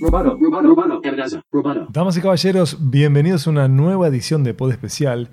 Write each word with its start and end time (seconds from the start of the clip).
Roboto, 0.00 0.38
roboto, 0.40 1.42
roboto. 1.52 1.86
Damas 1.90 2.16
y 2.16 2.22
caballeros, 2.22 2.78
bienvenidos 2.80 3.46
a 3.46 3.50
una 3.50 3.68
nueva 3.68 4.08
edición 4.08 4.42
de 4.42 4.54
Pod 4.54 4.70
Especial. 4.70 5.28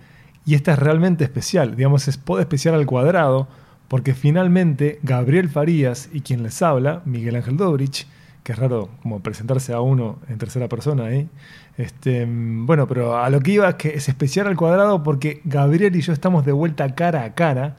Y 0.46 0.56
esta 0.56 0.74
es 0.74 0.80
realmente 0.80 1.24
especial, 1.24 1.78
digamos, 1.78 2.10
es 2.10 2.18
Pod 2.18 2.42
Especial 2.42 2.76
al 2.76 2.86
cuadrado, 2.86 3.48
porque 3.88 4.14
finalmente 4.14 5.00
Gabriel 5.04 5.48
Farías 5.48 6.10
y 6.12 6.20
quien 6.20 6.44
les 6.44 6.62
habla, 6.62 7.02
Miguel 7.06 7.38
Ángel 7.38 7.56
Dobrich, 7.56 8.08
que 8.44 8.52
es 8.52 8.60
raro 8.60 8.90
como 9.02 9.22
presentarse 9.22 9.72
a 9.72 9.80
uno 9.80 10.20
en 10.28 10.38
tercera 10.38 10.68
persona 10.68 11.06
ahí. 11.06 11.30
Este, 11.78 12.28
bueno, 12.30 12.90
pero 12.90 13.18
a 13.18 13.30
lo 13.30 13.40
que 13.40 13.52
iba 13.52 13.70
es 13.70 13.76
que 13.76 13.90
es 13.96 14.10
especial 14.10 14.48
al 14.48 14.58
cuadrado 14.58 15.02
porque 15.02 15.40
Gabriel 15.46 15.96
y 15.96 16.02
yo 16.02 16.12
estamos 16.12 16.46
de 16.46 16.52
vuelta 16.52 16.94
cara 16.94 17.24
a 17.24 17.36
cara. 17.36 17.78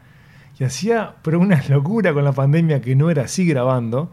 Y 0.59 0.65
hacía, 0.65 1.17
pero 1.21 1.39
una 1.39 1.63
locura 1.69 2.15
con 2.15 2.25
la 2.25 2.33
pandemia 2.33 2.81
que 2.81 2.97
no 2.97 3.11
era 3.11 3.25
así 3.25 3.45
grabando. 3.45 4.11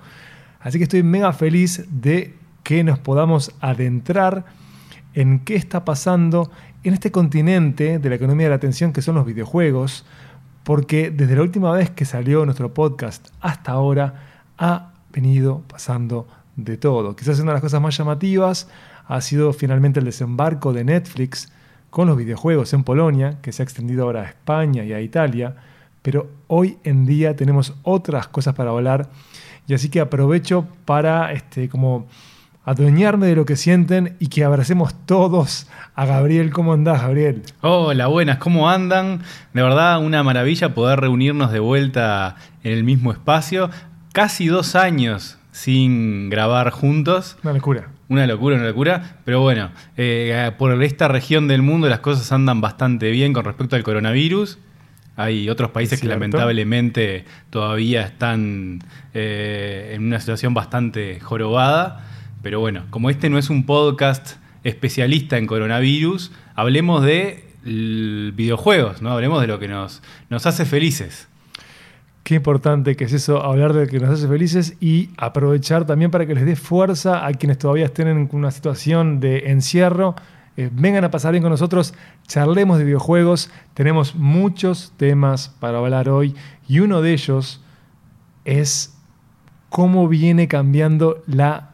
Así 0.60 0.78
que 0.78 0.84
estoy 0.84 1.04
mega 1.04 1.32
feliz 1.32 1.86
de 1.90 2.34
que 2.66 2.84
nos 2.84 2.98
podamos 2.98 3.52
adentrar 3.62 4.44
en 5.14 5.40
qué 5.40 5.56
está 5.56 5.86
pasando 5.86 6.50
en 6.84 6.96
este 6.96 7.12
continente 7.12 8.00
de 8.00 8.10
la 8.10 8.16
economía 8.16 8.48
de 8.48 8.50
la 8.50 8.56
atención 8.56 8.92
que 8.92 9.04
son 9.04 9.14
los 9.14 9.26
videojuegos, 9.26 10.04
porque 10.64 11.12
desde 11.12 11.36
la 11.36 11.44
última 11.44 11.72
vez 11.72 11.92
que 11.92 12.06
salió 12.06 12.44
nuestro 12.44 12.74
podcast 12.74 13.28
hasta 13.40 13.72
ahora 13.72 14.16
ha 14.58 14.94
venido 15.14 15.62
pasando 15.68 16.28
de 16.56 16.76
todo. 16.76 17.16
Quizás 17.16 17.40
una 17.40 17.52
de 17.52 17.58
las 17.58 17.62
cosas 17.62 17.82
más 17.84 17.96
llamativas 17.96 18.68
ha 19.08 19.22
sido 19.22 19.54
finalmente 19.54 20.00
el 20.00 20.06
desembarco 20.06 20.74
de 20.74 20.86
Netflix 20.86 21.52
con 21.92 22.08
los 22.08 22.18
videojuegos 22.18 22.74
en 22.74 22.84
Polonia, 22.84 23.38
que 23.44 23.52
se 23.52 23.62
ha 23.62 23.66
extendido 23.66 24.06
ahora 24.06 24.22
a 24.22 24.26
España 24.26 24.84
y 24.84 24.92
a 24.92 25.02
Italia, 25.02 25.56
pero 26.02 26.32
hoy 26.48 26.80
en 26.84 27.06
día 27.06 27.36
tenemos 27.36 27.76
otras 27.84 28.28
cosas 28.28 28.56
para 28.56 28.72
hablar 28.72 29.12
y 29.68 29.76
así 29.76 29.90
que 29.90 30.00
aprovecho 30.00 30.68
para 30.86 31.32
este, 31.32 31.70
como 31.70 32.08
adueñarme 32.66 33.28
de 33.28 33.36
lo 33.36 33.46
que 33.46 33.56
sienten 33.56 34.16
y 34.20 34.28
que 34.28 34.44
abracemos 34.44 34.96
todos 35.06 35.68
a 35.94 36.06
Gabriel. 36.06 36.52
¿Cómo 36.52 36.74
andás, 36.74 37.04
Gabriel? 37.04 37.44
Hola, 37.62 38.08
buenas, 38.08 38.38
¿cómo 38.40 38.70
andan? 38.70 39.22
De 39.54 39.62
verdad, 39.62 40.04
una 40.04 40.24
maravilla 40.24 40.74
poder 40.74 41.00
reunirnos 41.00 41.52
de 41.52 41.60
vuelta 41.60 42.36
en 42.64 42.74
el 42.74 42.84
mismo 42.84 43.12
espacio. 43.12 43.70
Casi 44.14 44.48
dos 44.48 44.76
años 44.76 45.38
sin 45.52 46.30
grabar 46.30 46.72
juntos. 46.72 47.38
Una 47.44 47.54
locura. 47.54 47.88
Una 48.10 48.26
locura, 48.26 48.56
una 48.56 48.66
locura. 48.66 49.18
Pero 49.26 49.42
bueno, 49.42 49.70
eh, 49.96 50.52
por 50.58 50.82
esta 50.84 51.08
región 51.08 51.48
del 51.48 51.62
mundo 51.62 51.88
las 51.88 52.00
cosas 52.00 52.32
andan 52.32 52.62
bastante 52.62 53.12
bien 53.12 53.32
con 53.32 53.46
respecto 53.46 53.76
al 53.76 53.84
coronavirus. 53.84 54.58
Hay 55.18 55.50
otros 55.50 55.70
países 55.70 56.02
que 56.02 56.08
lamentablemente 56.08 57.26
todavía 57.50 58.02
están 58.02 58.80
eh, 59.14 59.94
en 59.94 60.04
una 60.04 60.20
situación 60.20 60.54
bastante 60.54 61.20
jorobada. 61.22 62.15
Pero 62.46 62.60
bueno, 62.60 62.84
como 62.92 63.10
este 63.10 63.32
no 63.32 63.40
es 63.40 63.50
un 63.50 63.66
podcast 63.66 64.34
especialista 64.64 65.40
en 65.40 65.48
coronavirus, 65.48 66.32
hablemos 66.54 67.04
de 67.04 67.44
videojuegos, 67.64 69.02
¿no? 69.02 69.10
Hablemos 69.10 69.42
de 69.42 69.48
lo 69.48 69.58
que 69.58 69.68
nos, 69.68 70.04
nos 70.30 70.46
hace 70.46 70.64
felices. 70.66 71.28
Qué 72.22 72.36
importante 72.36 72.96
que 72.96 73.06
es 73.06 73.14
eso, 73.14 73.42
hablar 73.42 73.74
de 73.74 73.86
lo 73.86 73.88
que 73.88 74.00
nos 74.00 74.12
hace 74.12 74.28
felices 74.28 74.78
y 74.80 75.10
aprovechar 75.18 75.88
también 75.88 76.12
para 76.12 76.28
que 76.28 76.36
les 76.36 76.46
dé 76.46 76.56
fuerza 76.56 77.26
a 77.26 77.34
quienes 77.34 77.58
todavía 77.58 77.86
estén 77.86 78.10
en 78.10 78.30
una 78.32 78.52
situación 78.52 79.20
de 79.20 79.50
encierro. 79.50 80.14
Eh, 80.56 80.70
vengan 80.72 81.04
a 81.04 81.10
pasar 81.10 81.32
bien 81.32 81.42
con 81.42 81.50
nosotros, 81.50 81.96
charlemos 82.28 82.78
de 82.78 82.84
videojuegos. 82.84 83.50
Tenemos 83.74 84.14
muchos 84.14 84.94
temas 84.98 85.50
para 85.60 85.80
hablar 85.80 86.10
hoy 86.10 86.36
y 86.68 86.78
uno 86.78 87.02
de 87.02 87.12
ellos 87.14 87.64
es 88.44 88.96
cómo 89.70 90.08
viene 90.08 90.48
cambiando 90.48 91.24
la 91.26 91.72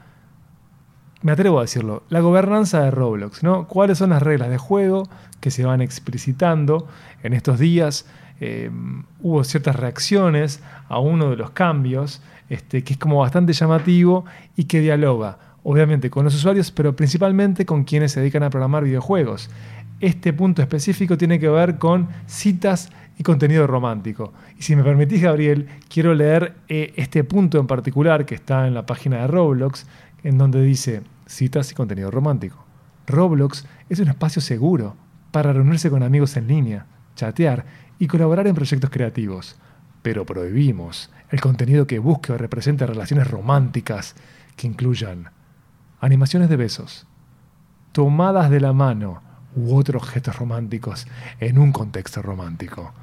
me 1.22 1.32
atrevo 1.32 1.60
a 1.60 1.64
decirlo, 1.64 2.04
la 2.10 2.20
gobernanza 2.20 2.82
de 2.82 2.92
Roblox, 2.92 3.44
¿no? 3.44 3.68
¿Cuáles 3.68 3.98
son 3.98 4.10
las 4.10 4.24
reglas 4.24 4.50
de 4.50 4.58
juego 4.58 5.08
que 5.40 5.52
se 5.52 5.66
van 5.66 5.82
explicitando 5.82 6.88
en 7.24 7.34
estos 7.34 7.60
días? 7.60 8.06
Eh, 8.40 8.72
hubo 9.22 9.44
ciertas 9.44 9.76
reacciones 9.76 10.62
a 10.90 11.00
uno 11.00 11.30
de 11.30 11.36
los 11.36 11.52
cambios, 11.52 12.22
este, 12.50 12.84
que 12.84 12.94
es 12.94 13.00
como 13.00 13.20
bastante 13.20 13.54
llamativo 13.54 14.26
y 14.56 14.64
que 14.64 14.80
dialoga, 14.80 15.38
obviamente, 15.64 16.10
con 16.10 16.26
los 16.26 16.34
usuarios, 16.34 16.72
pero 16.72 16.96
principalmente 16.96 17.66
con 17.66 17.84
quienes 17.84 18.14
se 18.14 18.20
dedican 18.20 18.44
a 18.44 18.50
programar 18.50 18.84
videojuegos. 18.84 19.50
Este 20.00 20.34
punto 20.34 20.64
específico 20.64 21.20
tiene 21.20 21.40
que 21.40 21.50
ver 21.50 21.78
con 21.78 22.10
citas 22.26 22.90
y 23.20 23.24
contenido 23.24 23.68
romántico. 23.68 24.34
Y 24.58 24.64
si 24.64 24.76
me 24.76 24.84
permitís, 24.84 25.22
Gabriel, 25.22 25.68
quiero 25.88 26.16
leer 26.16 26.56
eh, 26.68 26.94
este 26.96 27.24
punto 27.24 27.60
en 27.60 27.68
particular 27.68 28.26
que 28.26 28.34
está 28.34 28.66
en 28.66 28.74
la 28.74 28.88
página 28.88 29.22
de 29.22 29.28
Roblox, 29.28 29.86
en 30.24 30.40
donde 30.40 30.64
dice 30.64 31.02
citas 31.32 31.72
y 31.72 31.76
contenido 31.76 32.12
romántico. 32.12 32.66
Roblox 33.08 33.66
es 33.90 34.00
un 34.00 34.10
espacio 34.10 34.42
seguro 34.42 34.96
para 35.32 35.54
reunirse 35.54 35.90
con 35.90 36.04
amigos 36.04 36.36
en 36.38 36.48
línea, 36.48 36.86
chatear 37.16 37.66
y 38.00 38.08
colaborar 38.08 38.48
en 38.48 38.56
proyectos 38.56 38.90
creativos. 38.90 39.56
Pero 40.02 40.26
prohibimos 40.26 41.12
el 41.30 41.40
contenido 41.40 41.88
que 41.88 42.00
busque 42.00 42.34
o 42.34 42.38
represente 42.38 42.86
relaciones 42.86 43.30
románticas 43.30 44.16
que 44.56 44.68
incluyan 44.68 45.30
animaciones 46.00 46.50
de 46.50 46.58
besos, 46.58 47.08
tomadas 47.92 48.50
de 48.50 48.60
la 48.60 48.74
mano 48.74 49.22
u 49.56 49.76
otros 49.76 50.08
gestos 50.10 50.38
románticos 50.38 51.08
en 51.40 51.58
un 51.60 51.72
contexto 51.72 52.22
romántico. 52.22 52.94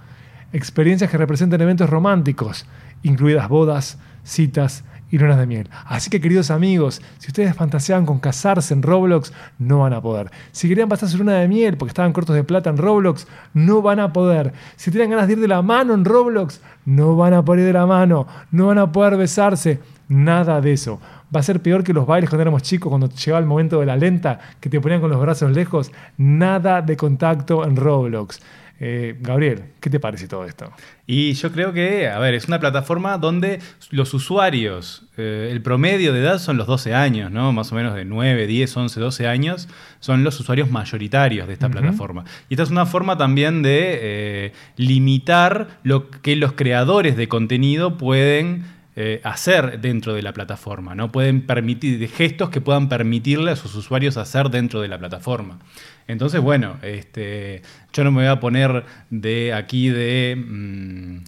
Experiencias 0.53 1.11
que 1.11 1.19
representen 1.19 1.61
eventos 1.61 1.89
románticos, 1.91 2.67
incluidas 3.03 3.49
bodas, 3.49 3.99
citas 4.25 4.85
y 5.11 5.19
lunas 5.19 5.39
de 5.39 5.47
miel. 5.47 5.69
Así 5.87 6.11
que 6.11 6.21
queridos 6.21 6.51
amigos, 6.51 7.01
si 7.19 7.29
ustedes 7.29 7.55
fantaseaban 7.55 8.07
con 8.07 8.19
casarse 8.19 8.75
en 8.75 8.83
Roblox, 8.83 9.33
no 9.59 9.81
van 9.81 9.93
a 9.93 10.01
poder. 10.01 10.31
Si 10.53 10.69
querían 10.69 10.89
pasar 10.89 11.09
su 11.09 11.19
luna 11.19 11.35
de 11.35 11.49
miel 11.49 11.77
porque 11.77 11.91
estaban 11.91 12.13
cortos 12.13 12.37
de 12.37 12.45
plata 12.45 12.71
en 12.71 12.77
Roblox, 12.77 13.27
no 13.55 13.83
van 13.83 14.01
a 14.01 14.13
poder. 14.13 14.53
Si 14.77 14.91
tenían 14.91 15.11
ganas 15.11 15.27
de 15.27 15.35
ir 15.35 15.41
de 15.41 15.49
la 15.49 15.63
mano 15.63 15.95
en 15.95 16.05
Roblox, 16.05 16.61
no 16.85 17.17
van 17.17 17.35
a 17.35 17.45
poder 17.45 17.61
ir 17.61 17.67
de 17.67 17.73
la 17.73 17.87
mano. 17.87 18.27
No 18.51 18.69
van 18.69 18.79
a 18.79 18.93
poder 18.93 19.17
besarse. 19.17 19.81
Nada 20.09 20.61
de 20.61 20.73
eso. 20.73 21.01
Va 21.35 21.41
a 21.41 21.43
ser 21.43 21.61
peor 21.61 21.85
que 21.85 21.93
los 21.93 22.07
bailes 22.07 22.31
cuando 22.31 22.43
éramos 22.43 22.63
chicos, 22.63 22.89
cuando 22.89 23.09
llegaba 23.11 23.41
el 23.41 23.47
momento 23.47 23.81
de 23.81 23.87
la 23.87 23.97
lenta, 23.97 24.41
que 24.61 24.71
te 24.71 24.81
ponían 24.81 25.01
con 25.01 25.11
los 25.11 25.21
brazos 25.21 25.51
lejos. 25.53 25.93
Nada 26.17 26.81
de 26.81 26.97
contacto 26.97 27.65
en 27.65 27.77
Roblox. 27.77 28.41
Eh, 28.81 29.17
Gabriel, 29.21 29.65
¿qué 29.81 29.91
te 29.91 29.99
parece 29.99 30.29
todo 30.29 30.45
esto? 30.45 30.71
Y 31.05 31.33
yo 31.33 31.51
creo 31.51 31.73
que, 31.73 32.07
a 32.07 32.19
ver, 32.21 32.35
es 32.35 32.47
una 32.47 32.61
plataforma 32.61 33.19
donde 33.19 33.61
los 33.91 34.15
usuarios, 34.15 35.03
eh, 35.17 35.49
el 35.51 35.63
promedio 35.63 36.13
de 36.13 36.21
edad 36.21 36.39
son 36.39 36.57
los 36.57 36.69
12 36.69 36.95
años, 36.95 37.33
¿no? 37.33 37.53
Más 37.53 37.73
o 37.73 37.75
menos 37.75 37.97
de 37.97 38.05
9, 38.05 38.47
10, 38.47 38.77
11, 38.77 39.01
12 39.01 39.27
años, 39.27 39.69
son 39.99 40.23
los 40.23 40.39
usuarios 40.39 40.71
mayoritarios 40.71 41.49
de 41.49 41.55
esta 41.55 41.69
plataforma. 41.69 42.25
Y 42.49 42.55
esta 42.55 42.63
es 42.63 42.71
una 42.71 42.87
forma 42.87 43.19
también 43.19 43.63
de 43.63 43.99
eh, 44.01 44.53
limitar 44.77 45.81
lo 45.83 46.09
que 46.09 46.37
los 46.37 46.53
creadores 46.53 47.17
de 47.17 47.29
contenido 47.29 47.99
pueden 47.99 48.79
hacer 49.23 49.81
dentro 49.81 50.13
de 50.13 50.23
la 50.23 50.33
plataforma, 50.33 50.97
¿no? 50.97 51.13
Pueden 51.13 51.43
permitir 51.43 52.01
de 52.01 52.09
gestos 52.09 52.51
que 52.51 52.61
puedan 52.61 52.89
permitirle 52.89 53.53
a 53.53 53.55
sus 53.55 53.77
usuarios 53.77 54.17
hacer 54.17 54.51
dentro 54.51 54.81
de 54.81 54.89
la 54.89 54.99
plataforma. 54.99 55.61
Entonces, 56.09 56.41
bueno, 56.41 56.79
este, 56.83 57.63
yo 57.93 58.03
no 58.05 58.11
me 58.11 58.23
voy 58.23 58.27
a 58.31 58.41
poner 58.41 58.85
de 59.11 59.53
aquí 59.55 59.89
de, 59.91 60.37
mm, 60.37 61.19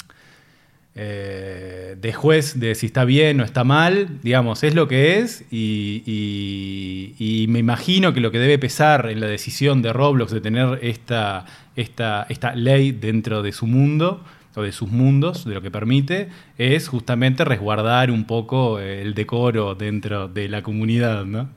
eh, 0.96 1.96
de 2.00 2.12
juez 2.12 2.58
de 2.58 2.74
si 2.74 2.86
está 2.86 3.04
bien 3.04 3.40
o 3.40 3.44
está 3.44 3.62
mal, 3.62 4.18
digamos, 4.22 4.64
es 4.64 4.74
lo 4.74 4.88
que 4.88 5.20
es 5.20 5.44
y, 5.50 6.02
y- 7.18 7.46
me 7.48 7.58
imagino 7.58 8.12
que 8.12 8.20
lo 8.20 8.30
que 8.30 8.38
debe 8.38 8.58
pesar 8.58 9.08
en 9.10 9.20
la 9.20 9.26
decisión 9.26 9.82
de 9.82 9.92
Roblox 9.92 10.32
de 10.32 10.40
tener 10.40 10.78
esta, 10.82 11.44
esta, 11.76 12.26
esta 12.28 12.54
ley 12.54 12.92
dentro 12.92 13.42
de 13.42 13.52
su 13.52 13.66
mundo 13.66 14.24
o 14.54 14.62
de 14.62 14.72
sus 14.72 14.90
mundos, 14.90 15.44
de 15.44 15.54
lo 15.54 15.62
que 15.62 15.70
permite, 15.70 16.28
es 16.58 16.88
justamente 16.88 17.44
resguardar 17.44 18.10
un 18.10 18.24
poco 18.24 18.78
el 18.80 19.14
decoro 19.14 19.74
dentro 19.74 20.28
de 20.28 20.48
la 20.48 20.62
comunidad, 20.62 21.24
¿no? 21.24 21.48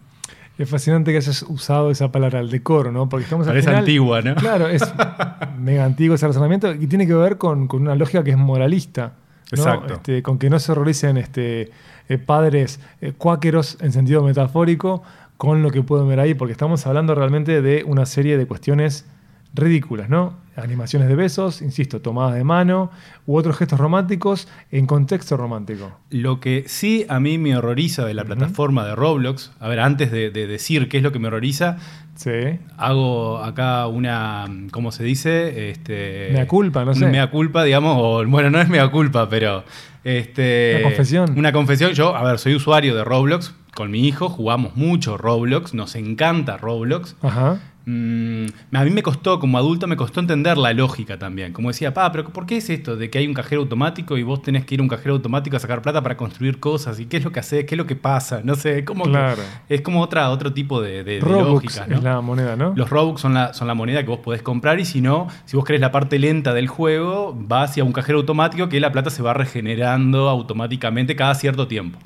Es 0.58 0.70
fascinante 0.70 1.12
que 1.12 1.18
hayas 1.18 1.42
usado 1.44 1.90
esa 1.90 2.12
palabra, 2.12 2.40
el 2.40 2.50
decoro, 2.52 2.92
¿no? 2.92 3.10
Porque 3.10 3.24
estamos 3.24 3.48
al 3.48 3.54
Parece 3.54 3.68
final- 3.70 3.80
antigua, 3.80 4.22
¿no? 4.22 4.36
Claro, 4.36 4.68
es 4.68 4.84
mega 5.60 5.84
antiguo 5.84 6.16
ese 6.16 6.28
razonamiento 6.28 6.72
y 6.74 6.86
tiene 6.88 7.08
que 7.08 7.14
ver 7.16 7.38
con, 7.38 7.68
con 7.68 7.82
una 7.82 7.96
lógica 7.96 8.24
que 8.24 8.32
es 8.32 8.38
moralista. 8.38 9.14
¿no? 9.52 9.58
Exacto. 9.58 9.94
Este, 9.96 10.22
con 10.24 10.38
que 10.38 10.50
no 10.50 10.60
se 10.60 10.72
horroricen 10.72 11.18
este, 11.18 11.72
eh, 12.10 12.18
padres 12.18 12.80
eh, 13.02 13.14
cuáqueros 13.18 13.78
en 13.82 13.92
sentido 13.92 14.24
metafórico 14.24 15.04
con 15.38 15.62
lo 15.64 15.72
que 15.72 15.82
pueden 15.82 16.08
ver 16.08 16.20
ahí, 16.20 16.34
porque 16.36 16.52
estamos 16.54 16.86
hablando 16.88 17.16
realmente 17.16 17.62
de 17.62 17.84
una 17.86 18.06
serie 18.06 18.38
de 18.38 18.46
cuestiones 18.46 19.06
ridículas, 19.54 20.10
¿no? 20.10 20.42
Animaciones 20.56 21.08
de 21.08 21.16
besos, 21.16 21.62
insisto, 21.64 22.02
tomadas 22.02 22.36
de 22.36 22.44
mano 22.44 22.92
u 23.26 23.36
otros 23.38 23.58
gestos 23.58 23.80
románticos 23.80 24.48
en 24.72 24.86
contexto 24.86 25.36
romántico. 25.36 25.98
Lo 26.12 26.40
que 26.40 26.66
sí 26.68 27.06
a 27.10 27.20
mí 27.20 27.38
me 27.40 27.58
horroriza 27.58 28.06
de 28.06 28.14
la 28.14 28.24
plataforma 28.24 28.86
de 28.86 28.96
Roblox, 28.96 29.52
a 29.60 29.68
ver, 29.68 29.80
antes 29.80 30.12
de, 30.12 30.30
de 30.30 30.46
decir 30.46 30.90
qué 30.90 30.98
es 30.98 31.04
lo 31.04 31.12
que 31.12 31.20
me 31.20 31.28
horroriza, 31.28 31.78
Sí. 32.16 32.30
hago 32.78 33.40
acá 33.40 33.88
una, 33.88 34.46
¿cómo 34.72 34.92
se 34.92 35.04
dice? 35.04 35.72
Este, 35.72 36.30
Mea 36.32 36.48
culpa, 36.48 36.86
no 36.86 36.94
sé. 36.94 37.08
Mea 37.08 37.32
culpa, 37.32 37.64
digamos, 37.64 37.98
o 38.00 38.24
bueno, 38.28 38.52
no 38.52 38.62
es 38.62 38.70
mea 38.70 38.90
culpa, 38.92 39.28
pero... 39.30 39.64
Este, 40.04 40.76
Una 40.80 40.84
confesión. 40.84 41.34
Una 41.38 41.52
confesión. 41.54 41.92
Yo, 41.94 42.16
a 42.16 42.24
ver, 42.24 42.38
soy 42.38 42.54
usuario 42.56 42.94
de 42.96 43.04
Roblox, 43.04 43.56
con 43.74 43.90
mi 43.90 44.08
hijo 44.08 44.30
jugamos 44.30 44.76
mucho 44.76 45.18
Roblox, 45.18 45.74
nos 45.74 45.96
encanta 45.96 46.58
Roblox. 46.58 47.16
Ajá. 47.24 47.60
Mm, 47.86 48.46
a 48.74 48.84
mí 48.86 48.90
me 48.92 49.04
costó, 49.04 49.40
como 49.40 49.58
adulto, 49.58 49.88
me 49.88 49.98
costó 49.98 50.22
entender 50.22 50.58
la 50.58 50.72
lógica 50.74 51.20
también. 51.20 51.52
Como 51.52 51.68
decía, 51.70 51.94
pa, 51.94 52.12
pero 52.14 52.30
¿por 52.30 52.46
qué 52.46 52.58
es 52.58 52.70
esto 52.70 52.96
de 52.96 53.10
que 53.10 53.18
hay 53.18 53.28
un 53.28 53.34
cajero 53.34 53.62
automático 53.62 54.18
y 54.18 54.24
vos 54.24 54.42
tenés 54.42 54.66
que 54.66 54.76
ir 54.76 54.80
a 54.80 54.84
un 54.84 54.90
cajero 54.90 55.16
automático 55.16 55.58
a 55.58 55.60
sacar 55.60 55.82
plata 55.82 56.02
para 56.02 56.16
construir 56.16 56.60
cosas? 56.62 57.00
¿Y 57.00 57.08
qué 57.08 57.18
es 57.18 57.24
lo 57.26 57.32
que 57.34 57.42
hace? 57.42 57.66
¿Qué 57.66 57.76
es 57.76 57.78
lo 57.78 57.86
que 57.86 57.96
pasa? 57.98 58.42
No 58.44 58.56
sé, 58.56 58.86
como 58.86 59.04
que- 59.04 59.10
Claro. 59.12 59.42
es 59.68 59.82
como 59.82 60.02
otra, 60.02 60.30
otro 60.30 60.54
tipo 60.54 60.82
de, 60.82 61.04
de- 61.04 61.16
de 61.16 61.20
Robux 61.20 61.46
lógica. 61.66 61.86
¿no? 61.88 61.98
es 61.98 62.04
la 62.04 62.22
moneda, 62.22 62.56
¿no? 62.56 62.74
Los 62.76 62.90
Robux 62.90 63.20
son 63.22 63.34
la, 63.34 63.54
son 63.54 63.68
la 63.68 63.74
moneda 63.74 64.02
que 64.04 64.10
vos 64.10 64.20
podés 64.20 64.42
comprar 64.42 64.80
y 64.80 64.86
si 64.86 65.02
no, 65.02 65.28
si 65.46 65.58
vos 65.58 65.66
querés 65.66 65.82
la 65.82 65.92
parte 65.92 66.20
lenta 66.20 66.54
del 66.54 66.68
juego, 66.68 67.36
vas 67.38 67.72
hacia 67.72 67.84
un 67.84 67.92
cajero 67.92 68.20
automático 68.20 68.70
que 68.70 68.80
la 68.80 68.92
plata 68.92 69.10
se 69.10 69.22
va 69.24 69.34
regenerando 69.34 70.30
automáticamente 70.30 71.16
cada 71.16 71.36
cierto 71.36 71.68
tiempo. 71.68 72.00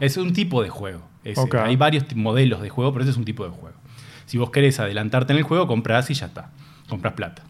Es 0.00 0.16
un 0.16 0.32
tipo 0.32 0.62
de 0.62 0.68
juego. 0.68 1.00
ese. 1.24 1.40
Hay 1.64 1.74
varios 1.76 2.04
modelos 2.14 2.60
de 2.62 2.68
juego, 2.68 2.92
pero 2.92 3.02
ese 3.02 3.10
es 3.10 3.16
un 3.16 3.24
tipo 3.24 3.42
de 3.44 3.50
juego. 3.50 3.76
Si 4.26 4.38
vos 4.38 4.50
querés 4.50 4.78
adelantarte 4.80 5.32
en 5.32 5.38
el 5.38 5.44
juego, 5.44 5.66
comprás 5.66 6.10
y 6.10 6.14
ya 6.14 6.26
está. 6.26 6.50
Compras 6.88 7.14
plata. 7.14 7.42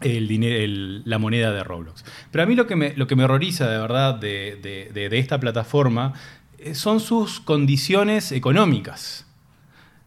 El 0.00 0.28
dinero, 0.28 0.56
el- 0.56 1.02
la 1.06 1.18
moneda 1.18 1.50
de 1.52 1.64
Roblox. 1.64 2.04
Pero 2.30 2.44
a 2.44 2.46
mí 2.46 2.54
lo 2.54 2.66
que 2.66 2.76
me, 2.76 2.94
lo 2.96 3.06
que 3.06 3.16
me 3.16 3.24
horroriza 3.24 3.68
de 3.68 3.78
verdad 3.78 4.14
de, 4.14 4.58
de- 4.62 4.90
de- 4.92 5.08
de 5.08 5.18
esta 5.18 5.38
plataforma 5.40 6.12
eh, 6.58 6.74
son 6.74 7.00
sus 7.00 7.40
condiciones 7.40 8.30
económicas. 8.32 9.26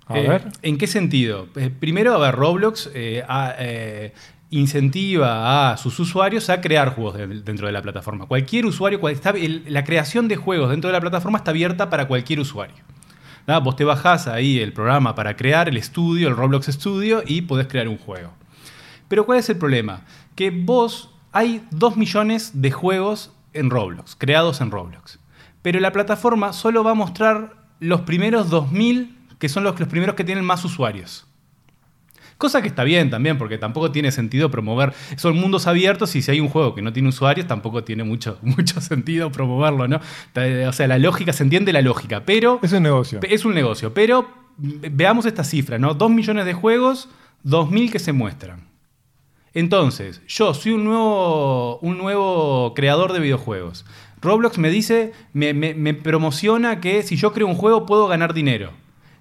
A 0.08 0.18
Eh, 0.20 0.28
ver. 0.28 0.44
¿En 0.62 0.78
qué 0.78 0.88
sentido? 0.88 1.48
Eh, 1.56 1.70
primero, 1.78 2.14
a 2.14 2.18
ver, 2.20 2.36
Roblox 2.36 2.90
eh, 2.94 3.24
a- 3.28 3.56
eh, 3.60 4.14
incentiva 4.50 5.72
a 5.72 5.78
sus 5.78 6.00
usuarios 6.00 6.50
a 6.50 6.62
crear 6.62 6.94
juegos 6.96 7.18
de- 7.18 7.28
dentro 7.42 7.68
de 7.68 7.74
la 7.74 7.82
plataforma. 7.82 8.26
Cualquier 8.28 8.66
usuario, 8.66 9.00
cual- 9.00 9.14
está- 9.14 9.32
el- 9.32 9.64
la 9.68 9.84
creación 9.84 10.28
de 10.28 10.36
juegos 10.36 10.70
dentro 10.70 10.90
de 10.90 10.94
la 10.94 11.02
plataforma 11.02 11.38
está 11.40 11.52
abierta 11.52 11.90
para 11.90 12.08
cualquier 12.08 12.40
usuario. 12.40 12.76
Nada, 13.48 13.62
Vos 13.62 13.78
te 13.78 13.86
bajás 13.86 14.28
ahí 14.28 14.60
el 14.60 14.74
programa 14.74 15.16
para 15.16 15.38
crear 15.38 15.70
el 15.70 15.78
estudio, 15.78 16.28
el 16.28 16.36
Roblox 16.36 16.68
Studio, 16.68 17.24
y 17.26 17.44
podés 17.44 17.68
crear 17.68 17.88
un 17.88 17.98
juego. 17.98 18.34
Pero 19.08 19.26
¿cuál 19.26 19.40
es 19.40 19.50
el 19.50 19.56
problema? 19.56 20.02
Que 20.36 20.52
vos 20.52 21.12
hay 21.32 21.66
2 21.72 21.96
millones 21.96 22.62
de 22.62 22.72
juegos 22.72 23.32
en 23.54 23.70
Roblox, 23.70 24.18
creados 24.18 24.60
en 24.60 24.70
Roblox. 24.70 25.20
Pero 25.62 25.80
la 25.80 25.94
plataforma 25.94 26.52
solo 26.52 26.84
va 26.84 26.92
a 26.92 26.96
mostrar 26.96 27.56
los 27.80 28.02
primeros 28.02 28.50
2000, 28.50 29.18
que 29.40 29.48
son 29.48 29.64
los, 29.64 29.80
los 29.80 29.88
primeros 29.88 30.16
que 30.16 30.26
tienen 30.26 30.44
más 30.44 30.66
usuarios. 30.66 31.26
Cosa 32.38 32.62
que 32.62 32.68
está 32.68 32.84
bien 32.84 33.10
también, 33.10 33.38
porque 33.40 33.58
tampoco 33.58 33.92
tiene 33.92 34.12
sentido 34.12 34.52
promover. 34.52 34.94
Son 35.16 35.36
mundos 35.36 35.66
abiertos 35.66 36.16
y 36.16 36.22
si 36.22 36.30
hay 36.32 36.40
un 36.40 36.50
juego 36.50 36.76
que 36.76 36.82
no 36.84 36.94
tiene 36.94 37.10
usuarios, 37.10 37.48
tampoco 37.48 37.84
tiene 37.84 38.04
mucho, 38.04 38.38
mucho 38.44 38.80
sentido 38.80 39.32
promoverlo, 39.32 39.88
¿no? 39.88 39.98
O 40.68 40.72
sea, 40.74 40.88
la 40.88 41.00
lógica, 41.00 41.34
se 41.34 41.44
entiende 41.44 41.74
la 41.74 41.82
lógica, 41.82 42.24
pero 42.26 42.60
Es 42.62 42.74
un 42.74 42.84
negocio. 42.84 43.20
es 43.24 43.44
un 43.46 43.56
negocio, 43.56 43.94
pero 43.94 44.28
veamos 44.58 45.26
esta 45.26 45.44
cifra, 45.44 45.80
¿no? 45.80 45.94
2 45.96 46.12
millones 46.12 46.46
de 46.46 46.54
juegos, 46.54 47.10
2.000 47.44 47.92
que 47.92 48.00
se 48.00 48.14
muestran. 48.14 48.68
Entonces, 49.54 50.22
yo 50.28 50.54
soy 50.54 50.74
un 50.74 50.84
nuevo, 50.84 51.80
un 51.80 51.98
nuevo 51.98 52.74
creador 52.76 53.14
de 53.14 53.20
videojuegos. 53.20 53.86
Roblox 54.22 54.58
me 54.58 54.70
dice, 54.70 55.14
me, 55.34 55.54
me- 55.54 55.74
me 55.74 55.94
promociona 55.94 56.80
que 56.80 57.02
si 57.04 57.16
yo 57.16 57.34
creo 57.34 57.48
un 57.48 57.56
juego 57.56 57.86
puedo 57.86 58.08
ganar 58.08 58.34
dinero. 58.34 58.72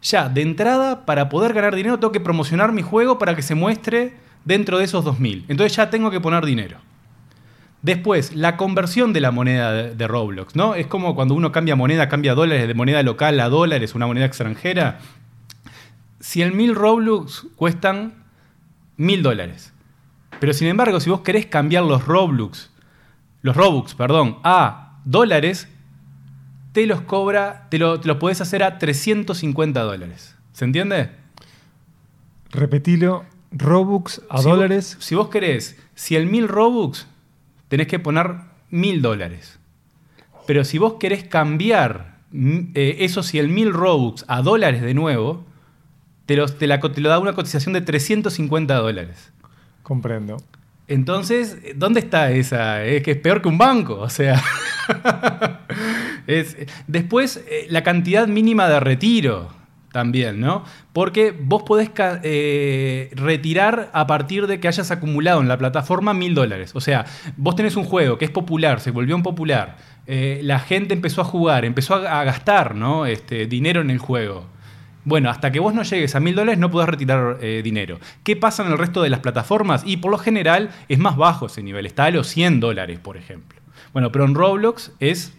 Ya, 0.02 0.28
de 0.28 0.42
entrada, 0.42 1.06
para 1.06 1.28
poder 1.28 1.52
ganar 1.52 1.74
dinero 1.74 1.98
tengo 1.98 2.12
que 2.12 2.20
promocionar 2.20 2.72
mi 2.72 2.82
juego 2.82 3.18
para 3.18 3.34
que 3.34 3.42
se 3.42 3.54
muestre 3.54 4.14
dentro 4.44 4.78
de 4.78 4.84
esos 4.84 5.04
2.000. 5.04 5.44
Entonces 5.48 5.76
ya 5.76 5.90
tengo 5.90 6.10
que 6.10 6.20
poner 6.20 6.44
dinero. 6.44 6.78
Después, 7.82 8.34
la 8.34 8.56
conversión 8.56 9.12
de 9.12 9.20
la 9.20 9.30
moneda 9.30 9.72
de, 9.72 10.08
Roblox, 10.08 10.56
¿no? 10.56 10.74
Es 10.74 10.86
como 10.86 11.14
cuando 11.14 11.34
uno 11.34 11.52
cambia 11.52 11.76
moneda, 11.76 12.08
cambia 12.08 12.34
dólares 12.34 12.66
de 12.66 12.74
moneda 12.74 13.02
local 13.02 13.38
a 13.38 13.48
dólares, 13.48 13.94
una 13.94 14.06
moneda 14.06 14.24
extranjera. 14.24 14.98
100.000 16.20 16.74
Roblox 16.74 17.46
cuestan 17.54 18.24
1.000 18.98 19.22
dólares. 19.22 19.72
Pero 20.40 20.52
sin 20.52 20.68
embargo, 20.68 21.00
si 21.00 21.10
vos 21.10 21.20
querés 21.20 21.46
cambiar 21.46 21.84
los 21.84 22.04
Roblox, 22.04 22.70
los 23.42 23.56
Robux, 23.56 23.94
perdón, 23.94 24.38
a 24.42 24.98
dólares, 25.04 25.68
te 26.76 26.84
los 26.86 27.00
cobra, 27.00 27.68
te 27.70 27.78
lo, 27.78 27.98
te 28.00 28.06
lo 28.06 28.18
podés 28.18 28.42
hacer 28.42 28.62
a 28.62 28.76
350 28.76 29.80
dólares. 29.80 30.36
¿Se 30.52 30.66
entiende? 30.66 31.08
Repetilo. 32.50 33.24
Robux 33.50 34.20
a 34.28 34.36
Si 34.42 34.44
dólares. 34.44 34.96
vos- 34.96 35.04
si 35.06 35.14
vos 35.14 35.28
querés 35.30 35.78
100.000 35.96 36.46
Robux, 36.46 37.06
tenés 37.68 37.86
que 37.86 37.98
poner 37.98 38.26
1.000 38.70 39.00
dólares. 39.00 39.58
Pero 40.46 40.64
si 40.64 40.76
vos 40.76 40.96
querés 41.00 41.24
cambiar 41.24 42.18
mm, 42.32 42.58
eh, 42.74 42.96
esos 43.00 43.32
100.000 43.32 43.72
Robux 43.72 44.26
a 44.28 44.42
dólares 44.42 44.82
de 44.82 44.92
nuevo, 44.92 45.46
te, 46.26 46.36
los- 46.36 46.58
te 46.58 46.66
la 46.66 46.78
te 46.78 47.00
lo 47.00 47.08
da 47.08 47.18
una 47.18 47.32
cotización 47.32 47.72
de 47.72 47.80
350 47.80 48.74
dólares. 48.74 49.32
Comprendo. 49.82 50.36
Entonces, 50.88 51.56
¿dónde 51.76 52.00
está 52.00 52.30
esa? 52.32 52.84
Es 52.84 53.02
que 53.02 53.12
es 53.12 53.16
peor 53.16 53.40
que 53.40 53.48
un 53.48 53.56
banco, 53.56 53.94
o 53.98 54.10
sea. 54.10 54.42
Es- 56.26 56.56
después, 56.86 57.44
eh, 57.48 57.66
la 57.70 57.82
cantidad 57.82 58.26
mínima 58.26 58.68
de 58.68 58.80
retiro 58.80 59.48
también, 59.92 60.40
¿no? 60.40 60.62
Porque 60.92 61.34
vos 61.38 61.62
podés 61.62 61.90
eh, 62.22 63.10
retirar 63.14 63.90
a 63.94 64.06
partir 64.06 64.46
de 64.46 64.60
que 64.60 64.68
hayas 64.68 64.90
acumulado 64.90 65.40
en 65.40 65.48
la 65.48 65.56
plataforma 65.56 66.12
mil 66.12 66.34
dólares. 66.34 66.72
O 66.74 66.80
sea, 66.80 67.06
vos 67.36 67.56
tenés 67.56 67.76
un 67.76 67.84
juego 67.84 68.18
que 68.18 68.26
es 68.26 68.30
popular, 68.30 68.80
se 68.80 68.90
volvió 68.90 69.16
un 69.16 69.22
popular, 69.22 69.78
eh, 70.06 70.40
la 70.42 70.58
gente 70.58 70.92
empezó 70.92 71.22
a 71.22 71.24
jugar, 71.24 71.64
empezó 71.64 71.94
a, 71.94 72.24
gastar 72.24 72.74
¿no? 72.74 73.06
este, 73.06 73.46
dinero 73.46 73.80
en 73.80 73.90
el 73.90 73.98
juego. 73.98 74.44
Bueno, 75.04 75.30
hasta 75.30 75.50
que 75.52 75.60
vos 75.60 75.72
no 75.72 75.82
llegues 75.82 76.14
a 76.14 76.20
mil 76.20 76.34
dólares 76.34 76.58
no 76.58 76.70
podés 76.70 76.88
retirar 76.88 77.38
dinero. 77.62 77.98
¿Qué 78.24 78.34
pasa 78.34 78.66
en 78.66 78.72
el 78.72 78.76
resto 78.76 79.02
de 79.02 79.08
las 79.08 79.20
plataformas? 79.20 79.82
Y 79.86 79.98
por 79.98 80.10
lo 80.10 80.18
general 80.18 80.70
es 80.88 80.98
más 80.98 81.16
bajo 81.16 81.46
ese 81.46 81.62
nivel, 81.62 81.86
está 81.86 82.06
a 82.06 82.10
los 82.10 82.26
100 82.26 82.58
dólares, 82.58 82.98
por 82.98 83.16
ejemplo. 83.16 83.60
Bueno, 83.92 84.10
pero 84.10 84.24
en 84.24 84.34
Roblox 84.34 84.90
es 84.98 85.32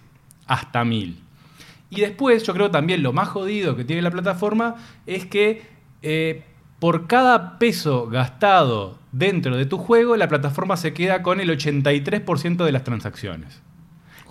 hasta 0.47 0.83
1000. 0.83 1.19
Y 1.89 2.01
después, 2.01 2.43
yo 2.43 2.53
creo 2.53 2.71
también 2.71 3.03
lo 3.03 3.13
más 3.13 3.29
jodido 3.29 3.75
que 3.75 3.85
tiene 3.85 4.01
la 4.01 4.11
plataforma 4.11 4.75
es 5.05 5.25
que 5.25 5.61
eh, 6.01 6.43
por 6.79 7.07
cada 7.07 7.57
peso 7.59 8.07
gastado 8.07 8.99
dentro 9.11 9.57
de 9.57 9.65
tu 9.65 9.77
juego, 9.77 10.15
la 10.17 10.27
plataforma 10.27 10.77
se 10.77 10.93
queda 10.93 11.23
con 11.23 11.39
el 11.39 11.49
83% 11.49 12.65
de 12.65 12.71
las 12.71 12.83
transacciones. 12.83 13.61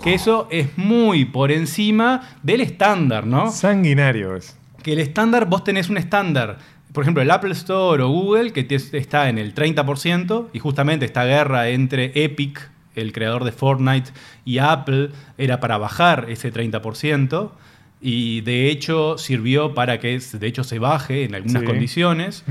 Que 0.03 0.15
eso 0.15 0.47
es 0.51 0.77
muy 0.77 1.25
por 1.25 1.51
encima 1.51 2.37
del 2.43 2.61
estándar, 2.61 3.27
¿no? 3.27 3.51
Sanguinario 3.51 4.37
es. 4.37 4.57
que 4.83 4.93
el 4.93 5.00
estándar, 5.00 5.47
vos 5.47 5.64
tenés 5.64 5.88
un 5.88 5.97
estándar, 5.97 6.59
por 6.93 7.02
ejemplo, 7.02 7.23
el 7.23 7.31
Apple 7.31 7.52
Store 7.52 8.02
o 8.02 8.09
Google, 8.09 8.52
que 8.52 8.67
está 8.71 9.29
en 9.29 9.38
el 9.38 9.55
30%, 9.55 10.49
y 10.52 10.59
justamente 10.59 11.07
esta 11.07 11.25
guerra 11.25 11.71
entre 11.71 12.12
Epic, 12.14 12.71
el 12.97 13.12
creador 13.12 13.45
de 13.45 13.53
Fortnite, 13.53 14.11
y 14.45 14.59
Apple 14.59 15.11
era 15.38 15.61
para 15.61 15.79
bajar 15.79 16.26
ese 16.29 16.53
30%, 16.53 17.50
y 18.00 18.41
de 18.43 18.69
hecho 18.71 19.17
sirvió 19.19 19.75
para 19.75 20.00
que 20.00 20.19
de 20.19 20.47
hecho 20.47 20.65
se 20.65 20.79
baje 20.79 21.25
en 21.25 21.35
algunas 21.35 21.62
Sí. 21.62 21.67
condiciones. 21.67 22.45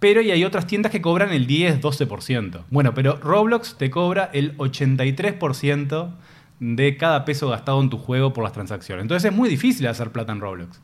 Pero 0.00 0.22
y 0.22 0.30
hay 0.30 0.44
otras 0.44 0.66
tiendas 0.66 0.90
que 0.90 1.02
cobran 1.02 1.30
el 1.30 1.46
10-12%. 1.46 2.64
Bueno, 2.70 2.94
pero 2.94 3.16
Roblox 3.16 3.76
te 3.76 3.90
cobra 3.90 4.30
el 4.32 4.56
83% 4.56 6.10
de 6.58 6.96
cada 6.96 7.24
peso 7.24 7.48
gastado 7.50 7.80
en 7.82 7.90
tu 7.90 7.98
juego 7.98 8.32
por 8.32 8.44
las 8.44 8.52
transacciones. 8.52 9.02
Entonces 9.02 9.30
es 9.30 9.36
muy 9.36 9.48
difícil 9.48 9.86
hacer 9.86 10.10
plata 10.10 10.32
en 10.32 10.40
Roblox. 10.40 10.80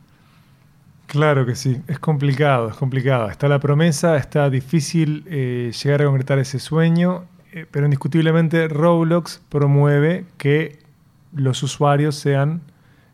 Claro 1.07 1.47
que 1.47 1.55
sí, 1.55 1.77
es 1.87 1.99
complicado, 1.99 2.69
es 2.69 2.77
complicado. 2.77 3.31
Está 3.31 3.49
la 3.49 3.59
promesa, 3.61 4.17
está 4.17 4.51
difícil 4.51 5.25
eh, 5.29 5.73
llegar 5.83 6.03
a 6.03 6.07
concretar 6.07 6.39
ese 6.39 6.59
sueño, 6.59 7.25
eh, 7.57 7.67
pero 7.71 7.87
indiscutiblemente 7.87 8.69
Roblox 8.69 9.41
promueve 9.49 10.27
que 10.37 10.79
los 11.35 11.63
usuarios 11.63 12.15
sean 12.15 12.61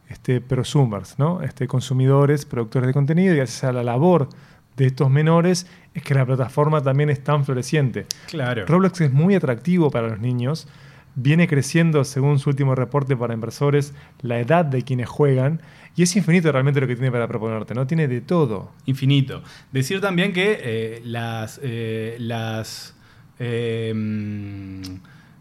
este, 0.09 0.41
prosumers, 0.41 1.17
¿no? 1.17 1.43
este, 1.43 1.69
consumidores, 1.69 2.45
productores 2.45 2.89
de 2.89 2.93
contenido, 2.93 3.35
y 3.35 3.37
gracias 3.37 3.63
a 3.63 3.73
la 3.73 3.85
labor 3.85 4.29
de 4.77 4.87
estos 4.87 5.09
menores 5.11 5.69
es 5.95 6.03
que 6.03 6.15
la 6.15 6.27
plataforma 6.27 6.83
también 6.83 7.09
es 7.09 7.23
tan 7.23 7.45
floreciente. 7.45 8.07
Claro. 8.27 8.67
Roblox 8.67 9.01
es 9.03 9.13
muy 9.13 9.37
atractivo 9.37 9.93
para 9.93 10.09
los 10.09 10.19
niños. 10.19 10.67
Viene 11.15 11.47
creciendo, 11.47 12.03
según 12.03 12.41
su 12.41 12.51
último 12.51 12.75
reporte 12.75 13.17
para 13.17 13.35
inversores, 13.35 13.95
la 14.23 14.41
edad 14.41 14.65
de 14.65 14.83
quienes 14.83 15.09
juegan. 15.09 15.61
Y 15.95 16.03
es 16.03 16.17
infinito 16.17 16.51
realmente 16.51 16.81
lo 16.81 16.89
que 16.89 16.97
tiene 16.97 17.13
para 17.13 17.29
proponerte, 17.29 17.75
¿no? 17.75 17.87
Tiene 17.87 18.09
de 18.09 18.23
todo. 18.23 18.73
Infinito. 18.87 19.43
Decir 19.71 20.01
también 20.01 20.33
que 20.33 20.59
eh, 20.61 21.03
las, 21.05 21.61
eh, 21.63 22.17
las, 22.19 22.97
eh, 23.45 23.93
mm, 23.93 24.83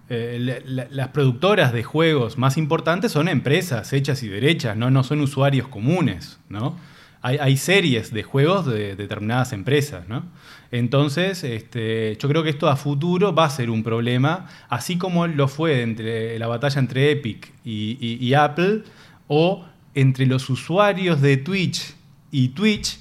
eh, 0.09 0.37
la- 0.39 0.59
la- 0.65 0.87
las 0.89 1.07
productoras 1.09 1.71
de 1.71 1.83
juegos 1.83 2.37
más 2.39 2.57
importantes 2.57 3.11
son 3.11 3.27
empresas 3.27 3.93
hechas 3.93 4.23
y 4.23 4.27
derechas, 4.27 4.75
no, 4.75 5.03
son 5.03 5.21
usuarios 5.21 5.67
comunes, 5.67 6.39
¿no? 6.49 6.77
Hay, 7.23 7.55
series 7.57 8.11
de 8.11 8.23
juegos 8.23 8.65
de 8.65 8.95
determinadas 8.95 9.53
empresas, 9.53 10.07
¿no? 10.09 10.23
Entonces, 10.71 11.43
este, 11.43 12.17
yo 12.19 12.27
creo 12.27 12.41
que 12.41 12.49
esto 12.49 12.67
a 12.67 12.75
futuro 12.75 13.35
va 13.35 13.45
a 13.45 13.49
ser 13.51 13.69
un 13.69 13.83
problema, 13.83 14.47
así 14.69 14.97
como 14.97 15.27
lo 15.27 15.47
fue 15.47 15.83
entre 15.83 16.39
la 16.39 16.47
batalla 16.47 16.79
entre 16.79 17.11
Epic 17.11 17.51
y 17.63 18.33
Apple, 18.33 18.81
o 19.27 19.63
entre 19.93 20.25
los 20.25 20.49
usuarios 20.49 21.21
de 21.21 21.37
Twitch 21.37 21.93
y 22.31 22.49
Twitch, 22.49 22.97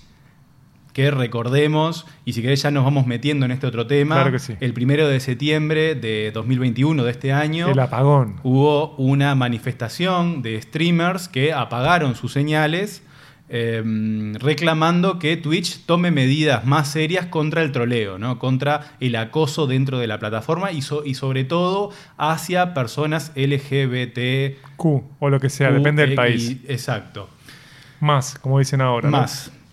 que 0.93 1.11
recordemos, 1.11 2.07
y 2.25 2.33
si 2.33 2.43
querés 2.43 2.63
ya 2.63 2.71
nos 2.71 2.85
vamos 2.85 3.07
metiendo 3.07 3.47
en 3.47 3.53
este 3.53 3.67
otro 3.67 3.87
tema, 3.87 4.17
Claro 4.17 4.33
que 4.33 4.39
sí. 4.39 4.55
el 4.61 4.73
primero 4.73 5.09
de 5.09 5.21
septiembre 5.21 5.95
de 5.95 6.31
2021 6.33 7.05
de 7.05 7.11
este 7.11 7.33
año, 7.33 7.69
El 7.71 7.79
apagón. 7.79 8.37
hubo 8.43 8.95
una 8.97 9.35
manifestación 9.35 10.43
de 10.43 10.61
streamers 10.61 11.29
que 11.29 11.53
apagaron 11.53 12.15
sus 12.15 12.33
señales 12.33 13.03
eh, 13.53 13.83
reclamando 14.39 15.19
que 15.19 15.37
Twitch 15.37 15.85
tome 15.85 16.13
medidas 16.13 16.65
más 16.65 16.87
serias 16.87 17.27
contra 17.27 17.63
el 17.63 17.73
troleo, 17.73 18.17
¿no? 18.17 18.39
contra 18.39 18.93
el 19.01 19.17
acoso 19.17 19.67
dentro 19.67 19.99
de 19.99 20.07
la 20.07 20.21
plataforma 20.21 20.71
y, 20.71 20.83
so- 20.83 21.05
y 21.05 21.15
sobre 21.15 21.43
todo 21.43 21.91
hacia 22.17 22.75
personas 22.75 23.33
LGBT. 23.35 24.57
Q 24.77 25.03
o 25.19 25.29
lo 25.31 25.41
que 25.41 25.51
sea, 25.51 25.73
depende 25.73 26.07
del 26.07 26.15
país. 26.15 26.59
Exacto. 26.69 27.29
Más, 27.99 28.39
como 28.39 28.61
dicen 28.61 28.81
ahora. 28.81 29.11
¿no? 29.11 29.17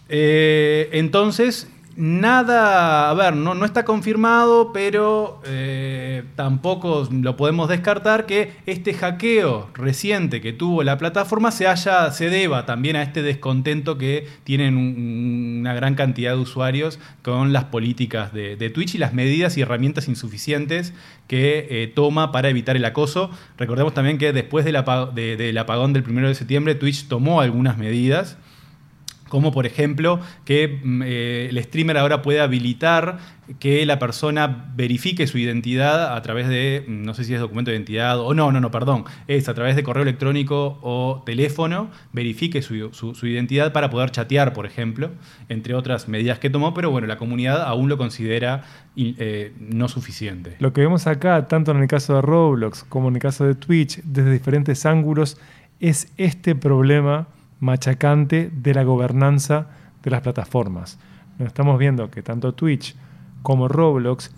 Eh, 0.10 0.90
entonces, 0.94 1.68
nada, 1.96 3.10
a 3.10 3.14
ver, 3.16 3.36
no, 3.36 3.56
no 3.56 3.66
está 3.66 3.84
confirmado, 3.84 4.72
pero 4.72 5.42
eh, 5.46 6.24
tampoco 6.36 7.08
lo 7.12 7.36
podemos 7.36 7.68
descartar 7.70 8.26
que 8.28 8.52
este 8.68 8.94
hackeo 8.94 9.70
reciente 9.74 10.40
que 10.40 10.54
tuvo 10.54 10.84
la 10.84 10.98
plataforma 11.00 11.50
se 11.52 11.66
haya, 11.68 12.12
se 12.12 12.30
deba 12.30 12.66
también 12.68 12.96
a 12.96 13.02
este 13.02 13.24
descontento 13.24 13.98
que 13.98 14.28
tienen 14.44 14.78
un- 14.78 15.58
una 15.62 15.74
gran 15.74 15.96
cantidad 15.96 16.34
de 16.36 16.40
usuarios 16.40 17.00
con 17.24 17.52
las 17.52 17.66
políticas 17.66 18.32
de, 18.32 18.70
Twitch 18.70 18.94
y 18.96 18.98
las 19.00 19.14
medidas 19.14 19.58
y 19.58 19.62
herramientas 19.62 20.08
insuficientes 20.08 20.94
que 21.28 21.68
eh, 21.70 21.88
toma 21.94 22.32
para 22.32 22.48
evitar 22.50 22.76
el 22.76 22.86
acoso. 22.86 23.32
Recordemos 23.58 23.94
también 23.96 24.18
que 24.20 24.32
después 24.34 24.64
del, 24.66 24.78
del 25.16 25.58
apagón 25.58 25.94
del 25.94 26.04
1 26.08 26.28
de 26.28 26.36
septiembre, 26.36 26.76
Twitch 26.76 27.08
tomó 27.08 27.42
algunas 27.42 27.78
medidas 27.78 28.38
como 29.30 29.52
por 29.52 29.66
ejemplo 29.66 30.20
que 30.46 30.80
mm, 30.84 31.02
eh, 31.06 31.48
el 31.50 31.64
streamer 31.64 31.98
ahora 31.98 32.22
puede 32.22 32.40
habilitar 32.42 33.18
que 33.60 33.86
la 33.86 33.98
persona 33.98 34.72
verifique 34.76 35.26
su 35.26 35.38
identidad 35.38 36.16
a 36.16 36.22
través 36.22 36.50
de, 36.50 36.84
mm, 36.86 37.04
no 37.04 37.14
sé 37.14 37.24
si 37.24 37.34
es 37.34 37.40
documento 37.40 37.72
de 37.72 37.78
identidad 37.78 38.20
o 38.20 38.34
no, 38.34 38.52
no, 38.52 38.60
no, 38.60 38.72
perdón, 38.72 39.06
es 39.28 39.48
a 39.48 39.54
través 39.54 39.76
de 39.78 39.84
correo 39.84 40.04
electrónico 40.04 40.80
o 40.82 41.24
teléfono, 41.26 41.90
verifique 42.12 42.62
su, 42.62 42.90
su- 42.94 43.28
identidad 43.28 43.72
para 43.72 43.90
poder 43.90 44.12
chatear, 44.12 44.52
por 44.54 44.66
ejemplo, 44.66 45.12
entre 45.50 45.74
otras 45.76 46.08
medidas 46.10 46.40
que 46.40 46.50
tomó, 46.50 46.74
pero 46.74 46.92
bueno, 46.92 47.08
la 47.08 47.18
comunidad 47.18 47.62
aún 47.64 47.88
lo 47.88 47.98
considera 47.98 48.64
eh, 48.98 49.54
no 49.60 49.88
suficiente. 49.88 50.56
Lo 50.60 50.74
que 50.74 50.82
vemos 50.82 51.08
acá, 51.08 51.48
tanto 51.48 51.72
en 51.72 51.78
el 51.82 51.88
caso 51.88 52.16
de 52.16 52.22
Roblox 52.22 52.84
como 52.84 53.08
en 53.08 53.16
el 53.16 53.22
caso 53.22 53.46
de 53.46 53.56
Twitch, 53.56 54.02
desde 54.04 54.32
diferentes 54.32 54.86
ángulos, 54.86 55.38
es 55.80 56.12
este 56.18 56.56
problema 56.56 57.28
machacante 57.60 58.52
de 58.54 58.74
la 58.74 58.84
gobernanza 58.84 59.68
de 60.04 60.12
las 60.12 60.22
plataformas. 60.22 61.00
Nos 61.38 61.48
estamos 61.48 61.78
viendo 61.78 62.10
que 62.10 62.22
tanto 62.22 62.54
Twitch 62.54 62.96
como 63.44 63.68
Roblox 63.68 64.32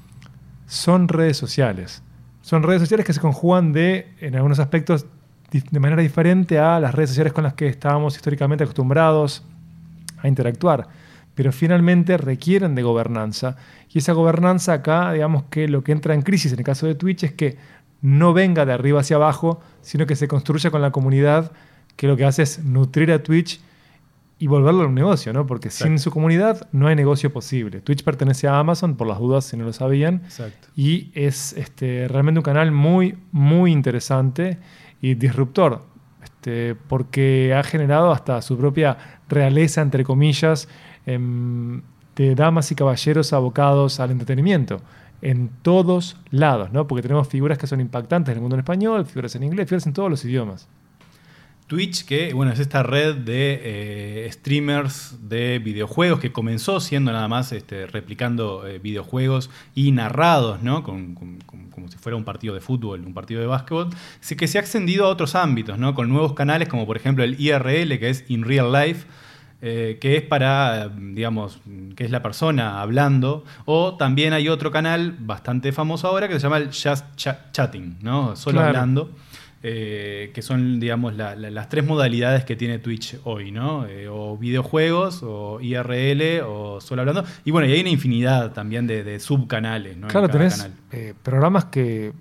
son 0.68 1.08
redes 1.08 1.38
sociales. 1.38 2.04
Son 2.42 2.64
redes 2.64 2.82
sociales 2.82 3.06
que 3.06 3.14
se 3.14 3.20
conjugan 3.20 3.74
de, 3.74 4.14
en 4.20 4.36
algunos 4.36 4.60
aspectos, 4.60 5.06
de 5.52 5.80
manera 5.80 6.02
diferente 6.02 6.60
a 6.60 6.80
las 6.80 6.94
redes 6.94 7.10
sociales 7.10 7.34
con 7.34 7.44
las 7.44 7.54
que 7.54 7.68
estábamos 7.68 8.16
históricamente 8.16 8.64
acostumbrados 8.64 9.44
a 10.18 10.28
interactuar. 10.28 10.88
Pero 11.36 11.52
finalmente 11.52 12.18
requieren 12.18 12.76
de 12.76 12.84
gobernanza. 12.84 13.56
Y 13.92 14.00
esa 14.00 14.14
gobernanza 14.14 14.74
acá, 14.74 15.12
digamos 15.14 15.44
que 15.50 15.68
lo 15.68 15.84
que 15.84 15.92
entra 15.92 16.14
en 16.14 16.22
crisis 16.22 16.52
en 16.52 16.60
el 16.60 16.66
caso 16.66 16.86
de 16.86 16.96
Twitch 16.96 17.24
es 17.24 17.34
que 17.34 17.58
no 18.02 18.34
venga 18.34 18.66
de 18.66 18.74
arriba 18.74 19.02
hacia 19.02 19.16
abajo, 19.16 19.62
sino 19.82 20.06
que 20.06 20.16
se 20.16 20.28
construya 20.28 20.72
con 20.72 20.82
la 20.82 20.92
comunidad, 20.92 21.52
que 22.00 22.08
lo 22.08 22.16
que 22.16 22.24
hace 22.24 22.44
es 22.44 22.64
nutrir 22.64 23.12
a 23.12 23.22
Twitch 23.22 23.60
y 24.40 24.48
volverlo 24.48 24.84
a 24.84 24.88
un 24.88 24.96
negocio, 24.96 25.34
¿no? 25.34 25.46
Porque 25.46 25.70
sin 25.70 25.88
Exacto. 25.88 26.04
su 26.04 26.12
comunidad 26.12 26.70
no 26.72 26.88
hay 26.88 26.96
negocio 26.96 27.30
posible. 27.34 27.82
Twitch 27.82 28.06
pertenece 28.06 28.48
a 28.48 28.58
Amazon, 28.58 28.96
por 28.96 29.06
las 29.06 29.20
dudas, 29.20 29.44
si 29.44 29.58
no 29.58 29.66
lo 29.66 29.74
sabían. 29.74 30.22
Exacto. 30.24 30.70
Y 30.78 31.12
es 31.14 31.52
este, 31.58 32.08
realmente 32.08 32.40
un 32.40 32.44
canal 32.44 32.72
muy, 32.72 33.18
muy 33.34 33.74
interesante 33.74 34.60
y 35.02 35.16
disruptor, 35.16 35.82
este, 36.24 36.74
porque 36.88 37.54
ha 37.54 37.64
generado 37.64 38.14
hasta 38.14 38.42
su 38.42 38.58
propia 38.58 38.98
realeza, 39.28 39.82
entre 39.82 40.06
comillas, 40.06 40.70
em, 41.06 41.82
de 42.16 42.34
damas 42.34 42.72
y 42.72 42.76
caballeros 42.76 43.34
abocados 43.34 44.00
al 44.00 44.12
entretenimiento. 44.12 44.82
En 45.22 45.50
todos 45.64 46.16
lados, 46.32 46.72
¿no? 46.72 46.88
Porque 46.88 47.02
tenemos 47.02 47.28
figuras 47.28 47.58
que 47.58 47.68
son 47.68 47.82
impactantes 47.82 48.32
en 48.32 48.38
el 48.38 48.42
mundo 48.42 48.56
en 48.56 48.62
español, 48.62 49.06
figuras 49.06 49.36
en 49.36 49.44
inglés, 49.44 49.68
figuras 49.68 49.86
en 49.86 49.92
todos 49.92 50.10
los 50.10 50.24
idiomas. 50.24 50.70
Twitch, 51.70 52.04
que 52.04 52.34
bueno, 52.34 52.52
es 52.52 52.60
esta 52.60 52.84
red 52.84 53.16
de 53.16 53.62
eh, 53.64 54.30
streamers 54.34 55.30
de 55.30 55.60
videojuegos 55.60 56.20
que 56.20 56.32
comenzó 56.34 56.80
siendo 56.82 57.14
nada 57.14 57.28
más 57.30 57.52
este, 57.52 57.86
replicando 57.88 58.68
eh, 58.68 58.80
videojuegos 58.80 59.50
y 59.76 59.92
narrados, 59.92 60.62
¿no? 60.64 60.84
Con- 60.84 61.14
con- 61.16 61.40
con- 61.46 61.70
como 61.70 61.88
si 61.88 61.98
fuera 61.98 62.18
un 62.18 62.26
partido 62.26 62.54
de 62.56 62.60
fútbol, 62.60 63.06
un 63.06 63.14
partido 63.14 63.40
de 63.40 63.48
básquetbol, 63.48 63.90
sí 64.20 64.36
que 64.36 64.48
se 64.48 64.58
ha 64.58 64.62
extendido 64.62 65.06
a 65.06 65.10
otros 65.10 65.36
ámbitos, 65.36 65.78
¿no? 65.78 65.94
Con 65.96 66.10
nuevos 66.10 66.34
canales 66.34 66.68
como 66.68 66.86
por 66.86 66.98
ejemplo 66.98 67.24
el 67.24 67.40
IRL, 67.40 67.98
que 68.00 68.10
es 68.10 68.26
In 68.30 68.44
Real 68.44 68.74
Life, 68.74 69.06
eh, 69.62 69.98
que 70.02 70.18
es 70.18 70.24
para, 70.24 70.90
digamos, 70.90 71.60
que 71.96 72.04
es 72.04 72.12
la 72.12 72.22
persona 72.24 72.82
hablando, 72.82 73.44
o 73.66 73.96
también 73.96 74.34
hay 74.34 74.50
otro 74.50 74.72
canal 74.72 75.16
bastante 75.20 75.72
famoso 75.72 76.08
ahora 76.08 76.28
que 76.28 76.34
se 76.34 76.40
llama 76.40 76.58
el 76.58 76.68
Just 76.70 77.06
Cha- 77.16 77.52
Chatting, 77.52 78.00
¿no? 78.02 78.36
Solo 78.36 78.56
Claro. 78.58 78.68
hablando 78.70 79.12
eh, 79.62 80.32
que 80.34 80.42
son, 80.42 80.80
digamos, 80.80 81.16
la- 81.16 81.36
la- 81.36 81.50
las 81.52 81.68
tres 81.70 81.86
modalidades 81.86 82.46
que 82.46 82.56
tiene 82.56 82.80
Twitch 82.80 83.18
hoy, 83.26 83.52
¿no? 83.52 83.86
Eh, 83.88 84.08
o 84.10 84.38
videojuegos, 84.38 85.22
o 85.24 85.60
IRL, 85.62 86.42
o 86.46 86.80
solo 86.80 87.02
hablando. 87.02 87.24
Y 87.46 87.52
bueno, 87.52 87.68
y 87.68 87.74
hay 87.74 87.82
una 87.82 87.90
infinidad 87.90 88.54
también 88.54 88.88
de, 88.88 89.04
de 89.04 89.20
subcanales, 89.20 89.98
¿no? 89.98 90.08
Claro, 90.08 90.30
tenés 90.30 90.70
eh, 90.92 91.14
programas 91.24 91.66
que 91.66 92.14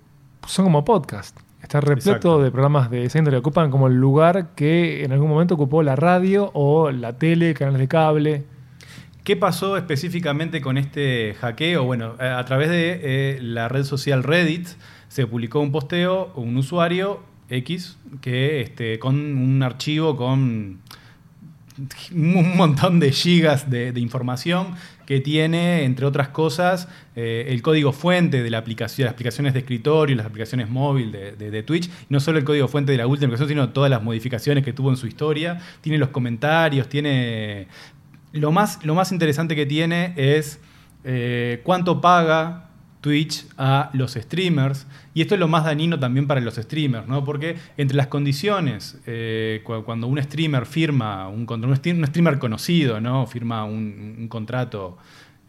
son 0.47 0.65
como 0.65 0.83
podcast. 0.83 1.39
Está 1.61 1.81
repleto 1.81 2.09
Exacto. 2.09 2.41
de 2.43 2.51
programas 2.51 2.89
de 2.89 3.03
esa 3.05 3.19
índole. 3.19 3.37
Ocupan 3.37 3.69
como 3.69 3.87
el 3.87 3.95
lugar 3.95 4.49
que 4.55 5.03
en 5.03 5.11
algún 5.11 5.29
momento 5.29 5.53
ocupó 5.55 5.83
la 5.83 5.95
radio 5.95 6.51
o 6.53 6.89
la 6.91 7.17
tele, 7.17 7.53
canales 7.53 7.79
de 7.79 7.87
cable. 7.87 8.43
¿Qué 9.23 9.35
pasó 9.35 9.77
específicamente 9.77 10.61
con 10.61 10.77
este 10.77 11.35
hackeo? 11.39 11.83
Bueno, 11.83 12.15
a 12.19 12.43
través 12.45 12.69
de 12.69 13.37
la 13.41 13.67
red 13.67 13.83
social 13.83 14.23
Reddit 14.23 14.67
se 15.09 15.27
publicó 15.27 15.59
un 15.59 15.71
posteo, 15.71 16.31
un 16.35 16.55
usuario 16.57 17.19
X, 17.49 17.97
que 18.21 18.61
este, 18.61 18.99
con 18.99 19.15
un 19.15 19.63
archivo 19.63 20.15
con 20.15 20.79
un 22.11 22.57
montón 22.57 22.99
de 22.99 23.11
gigas 23.11 23.69
de, 23.69 23.93
información 23.97 24.75
que 25.05 25.21
tiene, 25.21 25.83
entre 25.83 26.05
otras 26.05 26.27
cosas, 26.29 26.87
eh, 27.15 27.45
el 27.49 27.61
código 27.61 27.93
fuente 27.93 28.43
de 28.43 28.49
la 28.49 28.57
aplicación, 28.57 29.05
las 29.05 29.13
aplicaciones 29.13 29.53
de 29.53 29.59
escritorio, 29.59 30.15
las 30.15 30.25
aplicaciones 30.25 30.69
móvil 30.69 31.11
de 31.11 31.63
Twitch, 31.63 31.89
no 32.09 32.19
solo 32.19 32.37
el 32.37 32.43
código 32.43 32.67
fuente 32.67 32.91
de 32.91 32.97
la 32.97 33.07
última 33.07 33.27
aplicación, 33.27 33.49
sino 33.49 33.69
todas 33.69 33.89
las 33.89 34.03
modificaciones 34.03 34.63
que 34.63 34.73
tuvo 34.73 34.89
en 34.89 34.97
su 34.97 35.07
historia, 35.07 35.59
tiene 35.81 35.97
los 35.97 36.09
comentarios, 36.09 36.87
tiene... 36.89 37.67
Lo 38.31 38.51
más, 38.51 38.85
lo 38.85 38.93
más 38.93 39.11
interesante 39.11 39.55
que 39.55 39.65
tiene 39.65 40.13
es 40.15 40.59
eh, 41.03 41.61
cuánto 41.63 41.99
paga 41.99 42.68
Twitch 43.01 43.45
a 43.57 43.89
los 43.93 44.13
streamers. 44.13 44.85
Y 45.13 45.21
esto 45.21 45.33
es 45.35 45.39
lo 45.39 45.47
más 45.47 45.63
dañino 45.65 45.99
también 45.99 46.27
para 46.27 46.41
los 46.41 46.55
streamers, 46.55 47.07
¿no? 47.07 47.23
Porque 47.23 47.55
entre 47.77 47.95
las 47.97 48.07
condiciones, 48.07 48.99
eh, 49.07 49.61
cu- 49.63 49.83
cuando 49.83 50.07
un 50.07 50.21
streamer 50.21 50.65
firma 50.65 51.27
un 51.29 51.45
contrato, 51.45 51.71
un 51.71 51.77
stream- 51.77 51.97
un 51.99 52.07
streamer 52.07 52.39
conocido, 52.39 52.99
¿no? 52.99 53.25
Firma 53.27 53.63
un, 53.63 54.15
un 54.19 54.27
contrato 54.27 54.97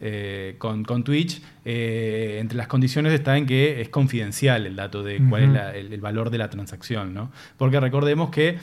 eh, 0.03 0.55
con, 0.57 0.83
con 0.83 1.03
Twitch, 1.03 1.41
eh, 1.63 2.37
entre 2.41 2.57
las 2.57 2.67
condiciones 2.67 3.13
está 3.13 3.37
en 3.37 3.45
que 3.45 3.81
es 3.81 3.89
confidencial 3.89 4.65
el 4.65 4.75
dato 4.75 5.03
de 5.03 5.19
cuál 5.29 5.43
es 5.43 5.49
la- 5.49 5.75
el, 5.75 5.93
el 5.93 6.01
valor 6.01 6.29
de 6.31 6.37
la 6.39 6.49
transacción, 6.49 7.13
¿no? 7.13 7.31
Porque 7.57 7.79
recordemos 7.79 8.29
que 8.31 8.57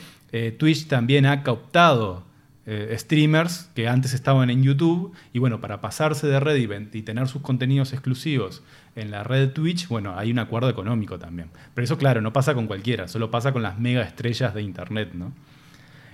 Twitch 0.58 0.88
también 0.88 1.24
ha 1.26 1.42
captado 1.42 2.24
eh, 2.70 2.94
streamers 2.98 3.70
que 3.74 3.88
antes 3.88 4.12
estaban 4.12 4.50
en 4.50 4.62
YouTube 4.62 5.14
y 5.32 5.38
bueno, 5.38 5.58
para 5.60 5.80
pasarse 5.80 6.26
de 6.26 6.38
red 6.38 6.56
y, 6.56 6.66
ven- 6.66 6.90
y 6.92 7.00
tener 7.00 7.26
sus 7.26 7.40
contenidos 7.40 7.94
exclusivos 7.94 8.62
en 8.94 9.10
la 9.10 9.24
red 9.24 9.52
Twitch, 9.52 9.88
bueno, 9.88 10.18
hay 10.18 10.30
un 10.30 10.38
acuerdo 10.38 10.68
económico 10.68 11.18
también. 11.18 11.48
Pero 11.74 11.84
eso, 11.86 11.96
claro, 11.96 12.20
no 12.20 12.32
pasa 12.34 12.52
con 12.54 12.66
cualquiera, 12.66 13.08
solo 13.08 13.30
pasa 13.30 13.52
con 13.52 13.62
las 13.62 13.78
mega 13.78 14.02
estrellas 14.02 14.52
de 14.52 14.60
Internet, 14.60 15.10
¿no? 15.14 15.32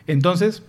Entonces, 0.07 0.63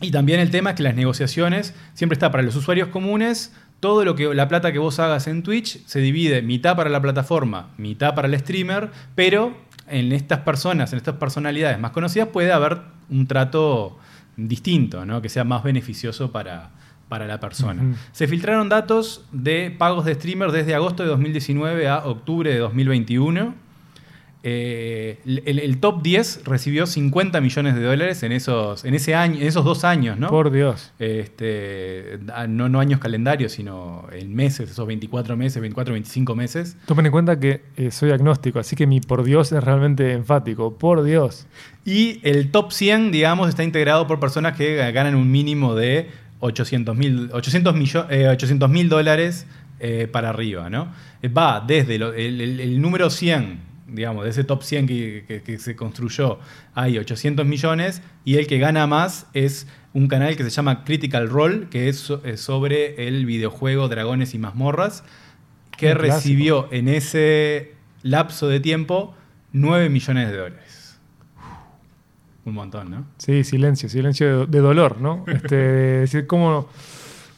y 0.00 0.10
también 0.10 0.40
el 0.40 0.50
tema 0.50 0.70
es 0.70 0.76
que 0.76 0.82
las 0.84 0.94
negociaciones 0.94 1.74
siempre 1.92 2.14
está 2.14 2.30
para 2.30 2.42
los 2.42 2.56
usuarios 2.56 2.88
comunes. 2.88 3.54
Todo 3.80 4.04
lo 4.04 4.14
que 4.14 4.34
la 4.34 4.48
plata 4.48 4.72
que 4.72 4.78
vos 4.78 4.98
hagas 4.98 5.26
en 5.26 5.42
Twitch 5.42 5.84
se 5.86 6.00
divide 6.00 6.40
mitad 6.42 6.76
para 6.76 6.88
la 6.90 7.02
plataforma, 7.02 7.70
mitad 7.78 8.14
para 8.14 8.28
el 8.28 8.38
streamer, 8.38 8.90
pero 9.14 9.54
en 9.88 10.12
estas 10.12 10.40
personas, 10.40 10.92
en 10.92 10.98
estas 10.98 11.16
personalidades 11.16 11.78
más 11.78 11.90
conocidas 11.90 12.28
puede 12.28 12.52
haber 12.52 12.82
un 13.10 13.26
trato 13.26 13.98
distinto, 14.48 15.04
¿no? 15.04 15.22
que 15.22 15.28
sea 15.28 15.44
más 15.44 15.62
beneficioso 15.62 16.32
para, 16.32 16.70
para 17.08 17.26
la 17.26 17.40
persona. 17.40 17.96
Se 18.12 18.28
filtraron 18.28 18.68
datos 18.68 19.24
de 19.32 19.74
pagos 19.76 20.04
de 20.04 20.14
streamer 20.14 20.52
desde 20.52 20.74
agosto 20.74 21.02
de 21.02 21.08
2019 21.08 21.88
a 21.88 21.98
octubre 22.06 22.52
de 22.52 22.58
2021. 22.58 23.54
Eh, 24.42 25.18
el, 25.26 25.58
el 25.58 25.78
top 25.78 26.02
10 26.02 26.44
recibió 26.44 26.86
50 26.86 27.40
millones 27.40 27.74
de 27.74 27.82
dólares 27.82 28.22
en 28.22 28.32
esos, 28.32 28.84
en 28.84 28.94
ese 28.94 29.14
año, 29.14 29.40
en 29.40 29.46
esos 29.46 29.64
dos 29.64 29.84
años, 29.84 30.18
¿no? 30.18 30.28
Por 30.28 30.50
Dios. 30.50 30.92
Este, 30.98 32.18
no, 32.48 32.68
no 32.68 32.80
años 32.80 33.00
calendarios, 33.00 33.52
sino 33.52 34.06
en 34.12 34.34
meses, 34.34 34.70
esos 34.70 34.86
24 34.86 35.36
meses, 35.36 35.60
24, 35.60 35.92
25 35.92 36.34
meses. 36.34 36.76
Tomen 36.86 37.06
en 37.06 37.12
cuenta 37.12 37.38
que 37.38 37.62
eh, 37.76 37.90
soy 37.90 38.10
agnóstico, 38.10 38.58
así 38.58 38.76
que 38.76 38.86
mi 38.86 39.00
por 39.00 39.24
Dios 39.24 39.52
es 39.52 39.62
realmente 39.62 40.12
enfático. 40.12 40.78
Por 40.78 41.02
Dios. 41.02 41.46
Y 41.84 42.20
el 42.22 42.50
top 42.50 42.72
100, 42.72 43.12
digamos, 43.12 43.48
está 43.48 43.62
integrado 43.64 44.06
por 44.06 44.20
personas 44.20 44.56
que 44.56 44.76
ganan 44.92 45.14
un 45.14 45.30
mínimo 45.30 45.74
de 45.74 46.08
800 46.40 46.96
mil 46.96 47.30
800 47.32 47.74
millo- 47.74 48.06
eh, 48.10 48.28
800 48.28 48.70
mil 48.70 48.88
dólares 48.88 49.46
eh, 49.80 50.08
para 50.10 50.30
arriba, 50.30 50.70
¿no? 50.70 50.92
Va 51.36 51.62
desde 51.66 51.98
lo- 51.98 52.12
el, 52.14 52.40
el- 52.40 52.60
el 52.60 52.80
número 52.80 53.10
100, 53.10 53.58
digamos, 53.92 54.24
de 54.24 54.30
ese 54.30 54.44
top 54.44 54.62
100 54.62 54.86
que, 54.86 55.24
que- 55.26 55.42
que 55.42 55.58
se 55.58 55.76
construyó, 55.76 56.38
hay 56.74 56.98
800 56.98 57.46
millones 57.46 58.02
y 58.24 58.36
el 58.36 58.46
que 58.46 58.58
gana 58.58 58.86
más 58.86 59.26
es 59.34 59.66
un 59.92 60.06
canal 60.08 60.36
que 60.36 60.44
se 60.44 60.50
llama 60.50 60.84
Critical 60.84 61.28
Role, 61.28 61.68
que 61.70 61.88
es, 61.88 61.98
so- 61.98 62.22
es 62.24 62.40
sobre 62.40 63.06
el 63.08 63.26
videojuego 63.26 63.88
Dragones 63.88 64.34
y 64.34 64.38
Mazmorras, 64.38 65.04
que 65.76 65.94
recibió 65.94 66.68
en 66.70 66.88
ese 66.88 67.74
lapso 68.02 68.48
de 68.48 68.60
tiempo 68.60 69.14
9 69.52 69.88
millones 69.88 70.30
de 70.30 70.36
dólares. 70.36 70.98
Un 72.44 72.54
montón, 72.54 72.90
¿no? 72.90 73.04
Sí, 73.18 73.44
silencio, 73.44 73.88
silencio 73.88 74.40
de, 74.40 74.46
de 74.46 74.58
dolor, 74.60 75.00
¿no? 75.00 75.24
Este, 75.26 75.56
decir, 75.56 76.26
¿cómo, 76.26 76.68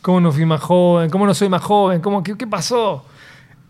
¿cómo 0.01 0.21
no 0.21 0.31
fui 0.33 0.47
más 0.47 0.61
joven? 0.61 1.11
¿Cómo 1.11 1.27
no 1.27 1.35
soy 1.35 1.49
más 1.49 1.63
joven? 1.63 2.01
¿Cómo, 2.01 2.23
qué, 2.23 2.37
qué 2.37 2.47
pasó? 2.47 3.05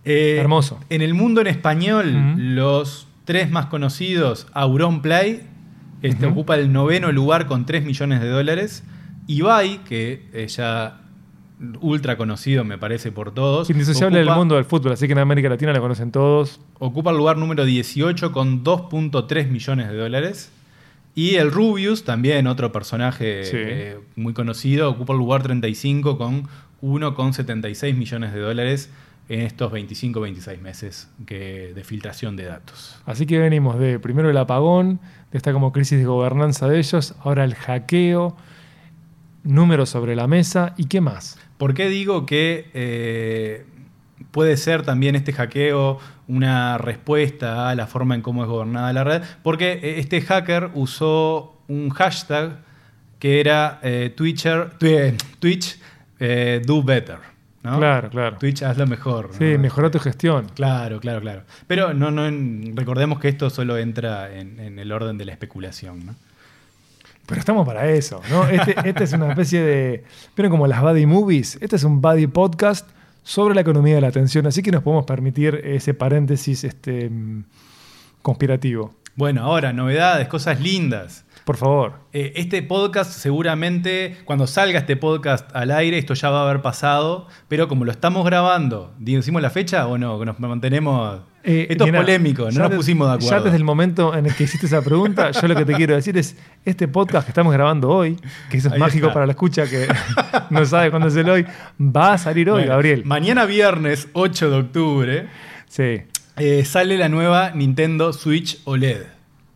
Eh, 0.05 0.37
Hermoso. 0.39 0.81
En 0.91 1.01
el 1.03 1.15
mundo 1.15 1.41
en 1.41 1.47
español, 1.47 2.35
los 2.55 3.07
tres 3.25 3.51
más 3.51 3.67
conocidos, 3.67 4.47
Auron 4.53 5.01
Play, 5.03 5.43
este, 6.03 6.27
ocupa 6.27 6.57
el 6.57 6.73
noveno 6.73 7.13
lugar 7.13 7.47
con 7.47 7.65
3 7.67 7.85
millones 7.85 8.21
de 8.21 8.29
dólares. 8.29 8.83
Ibai, 9.29 9.85
que 9.85 10.27
es 10.33 10.57
ya 10.57 10.99
ultra 11.81 12.17
conocido, 12.17 12.65
me 12.65 12.77
parece, 12.77 13.13
por 13.13 13.33
todos. 13.33 13.71
Indisociable 13.71 14.19
del 14.19 14.31
mundo 14.31 14.57
del 14.57 14.65
fútbol, 14.65 14.93
así 14.93 15.07
que 15.07 15.13
en 15.13 15.21
América 15.21 15.49
Latina 15.49 15.73
la 15.73 15.79
conocen 15.81 16.11
todos. 16.11 16.61
Ocupa 16.81 17.13
el 17.13 17.17
lugar 17.19 17.37
número 17.39 17.65
18 17.65 18.33
con 18.33 18.65
2.3 18.65 19.49
millones 19.49 19.89
de 19.89 19.97
dólares. 19.97 20.51
Y 21.15 21.37
el 21.37 21.53
Rubius, 21.53 22.03
también 22.05 22.49
otro 22.49 22.73
personaje 22.73 23.45
Sí. 23.45 23.57
eh, 23.59 23.99
muy 24.17 24.33
conocido, 24.33 24.91
ocupa 24.91 25.13
el 25.13 25.21
lugar 25.21 25.43
35 25.45 26.19
con 26.19 26.49
1,76 26.81 27.95
millones 27.95 28.33
de 28.33 28.41
dólares 28.41 28.91
en 29.35 29.41
estos 29.41 29.73
25-26 29.73 30.61
meses 30.61 31.09
que- 31.27 31.73
de 31.75 31.85
filtración 31.85 32.37
de 32.37 32.45
datos. 32.45 32.97
Así 33.07 33.25
que 33.27 33.39
venimos 33.39 33.79
de 33.79 33.99
primero 33.99 34.29
el 34.31 34.37
apagón, 34.37 35.01
de 35.31 35.39
esta 35.39 35.53
como 35.53 35.73
crisis 35.73 35.99
de 35.99 36.05
gobernanza 36.05 36.69
de 36.69 36.79
ellos, 36.79 37.15
ahora 37.23 37.45
el 37.45 37.55
hackeo, 37.55 38.37
números 39.45 39.89
sobre 39.91 40.15
la 40.17 40.27
mesa 40.27 40.75
y 40.77 40.87
qué 40.87 41.01
más. 41.01 41.39
¿Por 41.59 41.75
qué 41.75 41.89
digo 41.89 42.27
que 42.27 42.71
eh, 42.75 43.65
puede 44.31 44.57
ser 44.57 44.83
también 44.83 45.17
este 45.17 45.33
hackeo 45.33 45.99
una 46.29 46.79
respuesta 46.79 47.69
a 47.69 47.75
la 47.75 47.87
forma 47.87 48.15
en 48.15 48.23
cómo 48.23 48.43
es 48.45 48.49
gobernada 48.49 48.93
la 48.93 49.05
red? 49.05 49.23
Porque 49.43 49.73
eh, 49.73 49.95
este 49.99 50.21
hacker 50.21 50.71
usó 50.75 51.57
un 51.69 51.91
hashtag 51.91 52.59
que 53.19 53.41
era 53.41 53.79
eh, 53.83 54.13
Twitcher, 54.17 54.71
Twitch 55.41 55.79
eh, 56.21 56.61
do 56.65 56.83
better. 56.83 57.32
¿No? 57.63 57.79
Claro, 57.79 58.11
claro. 58.11 58.37
Twitch 58.39 58.63
hazlo 58.63 58.87
mejor. 58.87 59.31
¿no? 59.31 59.35
Sí, 59.35 59.59
mejoró 59.59 59.91
tu 59.91 59.99
gestión. 59.99 60.47
Claro, 60.55 61.01
claro, 61.01 61.21
claro. 61.21 61.43
Pero 61.67 61.95
no, 61.95 62.11
no 62.11 62.25
recordemos 62.75 63.21
que 63.21 63.29
esto 63.29 63.51
solo 63.51 63.79
entra 63.79 64.33
en, 64.35 64.59
en 64.59 64.79
el 64.79 64.91
orden 64.93 65.19
de 65.19 65.25
la 65.25 65.33
especulación. 65.33 66.07
¿no? 66.07 66.15
Pero 67.27 67.41
estamos 67.41 67.67
para 67.67 67.89
eso, 67.91 68.21
¿no? 68.31 68.49
Este, 68.49 68.75
este 68.89 69.05
es 69.05 69.13
una 69.13 69.31
especie 69.31 69.61
de. 69.61 70.05
¿Vieron 70.37 70.51
como 70.51 70.67
las 70.67 70.83
buddy 70.83 71.07
movies? 71.07 71.59
Este 71.61 71.77
es 71.77 71.85
un 71.85 72.01
buddy 72.01 72.27
podcast 72.27 72.89
sobre 73.23 73.55
la 73.55 73.61
economía 73.61 73.95
de 73.95 74.01
la 74.01 74.09
atención, 74.09 74.47
así 74.47 74.63
que 74.63 74.73
nos 74.73 74.83
podemos 74.83 75.07
permitir 75.07 75.61
ese 75.65 75.95
paréntesis 75.95 76.65
este, 76.65 77.09
mm, 77.09 77.45
conspirativo. 78.23 78.95
Bueno, 79.15 79.45
ahora, 79.45 79.73
novedades, 79.73 80.27
cosas 80.27 80.61
lindas. 80.61 81.25
Por 81.45 81.57
favor. 81.57 81.95
Eh, 82.13 82.33
este 82.37 82.63
podcast 82.63 83.11
seguramente, 83.13 84.17
cuando 84.25 84.47
salga 84.47 84.79
este 84.79 84.97
podcast 84.97 85.51
al 85.57 85.71
aire, 85.73 85.99
esto 85.99 86.15
ya 86.15 86.31
va 86.31 86.41
a 86.41 86.49
haber 86.49 86.63
pasado, 86.63 87.27
pero 87.49 87.67
como 87.69 87.85
lo 87.85 87.91
estamos 87.91 88.25
grabando, 88.25 88.95
¿decimos 88.99 89.43
la 89.43 89.51
fecha 89.51 89.87
o 89.89 89.99
no? 89.99 90.25
Nos 90.25 90.39
mantenemos... 90.39 91.21
Eh, 91.45 91.67
esto 91.71 91.87
es 91.87 91.93
polémico, 91.93 92.49
no 92.53 92.61
nos 92.61 92.71
de- 92.71 92.77
pusimos 92.77 93.09
de 93.09 93.15
acuerdo. 93.15 93.37
Ya 93.39 93.43
desde 93.43 93.57
el 93.57 93.65
momento 93.65 94.15
en 94.17 94.27
el 94.27 94.35
que 94.37 94.45
hiciste 94.45 94.67
esa 94.67 94.81
pregunta, 94.81 95.33
yo 95.33 95.49
lo 95.49 95.57
que 95.57 95.65
te 95.65 95.75
quiero 95.75 95.97
decir 95.97 96.17
es, 96.17 96.37
este 96.65 96.87
podcast 96.87 97.27
que 97.27 97.33
estamos 97.33 97.53
grabando 97.53 97.89
hoy, 97.89 98.17
que 98.49 98.59
eso 98.59 98.69
es 98.69 98.75
Ahí 98.75 98.79
mágico 98.79 99.07
está. 99.09 99.15
para 99.15 99.27
la 99.27 99.33
escucha 99.33 99.67
que 99.69 99.89
no 100.51 100.65
sabe 100.65 100.91
cuándo 100.91 101.09
es 101.09 101.17
el 101.17 101.29
hoy, 101.29 101.45
va 101.81 102.13
a 102.13 102.19
salir 102.19 102.49
hoy, 102.49 102.61
Bueno, 102.61 102.71
Gabriel. 102.71 103.03
Mañana 103.05 103.45
viernes 103.47 104.07
8 104.13 104.51
de 104.51 104.57
octubre 104.57 105.27
Sí. 105.67 106.03
eh, 106.37 106.65
sale 106.65 106.97
la 106.97 107.09
nueva 107.09 107.51
Nintendo 107.51 108.13
Switch 108.13 108.61
OLED. 108.63 109.03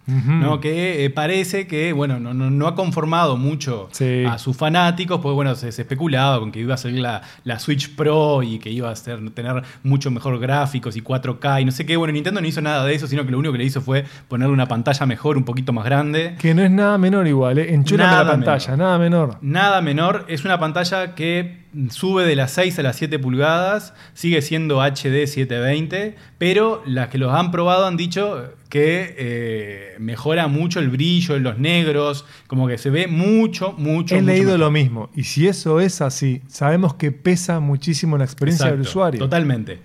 ¿No? 0.07 0.61
Que 0.61 1.05
eh, 1.05 1.11
parece 1.11 1.67
que, 1.67 1.93
bueno, 1.93 2.21
no, 2.21 2.33
no- 2.35 2.51
no 2.51 2.67
ha 2.69 2.75
conformado 2.75 3.37
mucho 3.37 3.89
Sí. 3.93 4.25
a 4.25 4.39
sus 4.39 4.57
fanáticos, 4.57 5.21
porque 5.21 5.35
bueno, 5.35 5.55
se, 5.57 5.73
se 5.73 5.83
especulaba 5.83 6.39
con 6.39 6.53
que 6.53 6.61
iba 6.61 6.75
a 6.75 6.77
salir 6.77 7.01
la, 7.01 7.23
la 7.45 7.59
Switch 7.59 7.95
Pro 7.97 8.43
y 8.43 8.59
que 8.59 8.71
iba 8.71 8.91
a 8.91 8.97
ser, 8.97 9.31
tener 9.31 9.63
mucho 9.83 10.11
mejor 10.11 10.39
gráficos 10.39 10.97
y 10.97 11.03
4K 11.03 11.63
y 11.63 11.65
no 11.65 11.73
sé 11.73 11.85
qué. 11.87 11.97
Bueno, 11.97 12.13
Nintendo 12.13 12.41
no 12.41 12.47
hizo 12.47 12.61
nada 12.63 12.85
de 12.85 12.95
eso, 12.95 13.07
sino 13.07 13.25
que 13.25 13.31
lo 13.33 13.39
único 13.39 13.53
que 13.53 13.59
le 13.59 13.65
hizo 13.65 13.81
fue 13.81 14.05
ponerle 14.29 14.53
una 14.55 14.67
pantalla 14.69 15.07
mejor, 15.07 15.37
un 15.37 15.45
poquito 15.45 15.73
más 15.73 15.85
grande. 15.85 16.37
Que 16.41 16.55
no 16.55 16.63
es 16.63 16.71
nada 16.71 16.99
menor 16.99 17.27
igual, 17.27 17.59
¿eh? 17.59 17.75
Enchúlame 17.75 18.17
la 18.17 18.27
pantalla, 18.31 18.71
menor. 18.73 18.79
nada 18.87 18.99
menor. 18.99 19.39
Nada 19.41 19.81
menor, 19.83 20.25
es 20.29 20.45
una 20.45 20.59
pantalla 20.59 21.15
que 21.15 21.66
sube 21.91 22.25
de 22.25 22.37
las 22.37 22.53
6 22.53 22.79
a 22.79 22.83
las 22.83 22.97
7 22.97 23.19
pulgadas, 23.19 23.95
sigue 24.15 24.43
siendo 24.43 24.81
HD 24.81 25.27
720, 25.27 26.17
pero 26.39 26.83
las 26.87 27.09
que 27.09 27.19
los 27.19 27.33
han 27.33 27.51
probado 27.51 27.87
han 27.87 27.97
dicho 27.97 28.53
que 28.69 29.15
eh, 29.17 29.97
mejora 29.99 30.49
mucho 30.49 30.81
el 30.81 30.91
brillo 30.91 31.37
en 31.37 31.43
los 31.43 31.59
negros, 31.59 32.25
como 32.47 32.67
que 32.67 32.79
se 32.79 32.91
ve 32.91 33.07
mucho, 33.07 33.73
mucho. 33.73 34.15
He 34.15 34.21
mucho 34.21 34.33
leído 34.33 34.47
mejor. 34.53 34.61
lo 34.61 34.71
mismo. 34.71 35.11
Y 35.15 35.25
si 35.25 35.47
eso 35.47 35.81
es 35.81 36.01
así, 36.01 36.43
sabemos 36.49 36.95
que 36.95 37.13
pesa 37.13 37.61
muchísimo 37.61 38.19
la 38.19 38.25
experiencia 38.25 38.71
del 38.71 38.81
usuario. 38.81 39.19
Totalmente. 39.19 39.81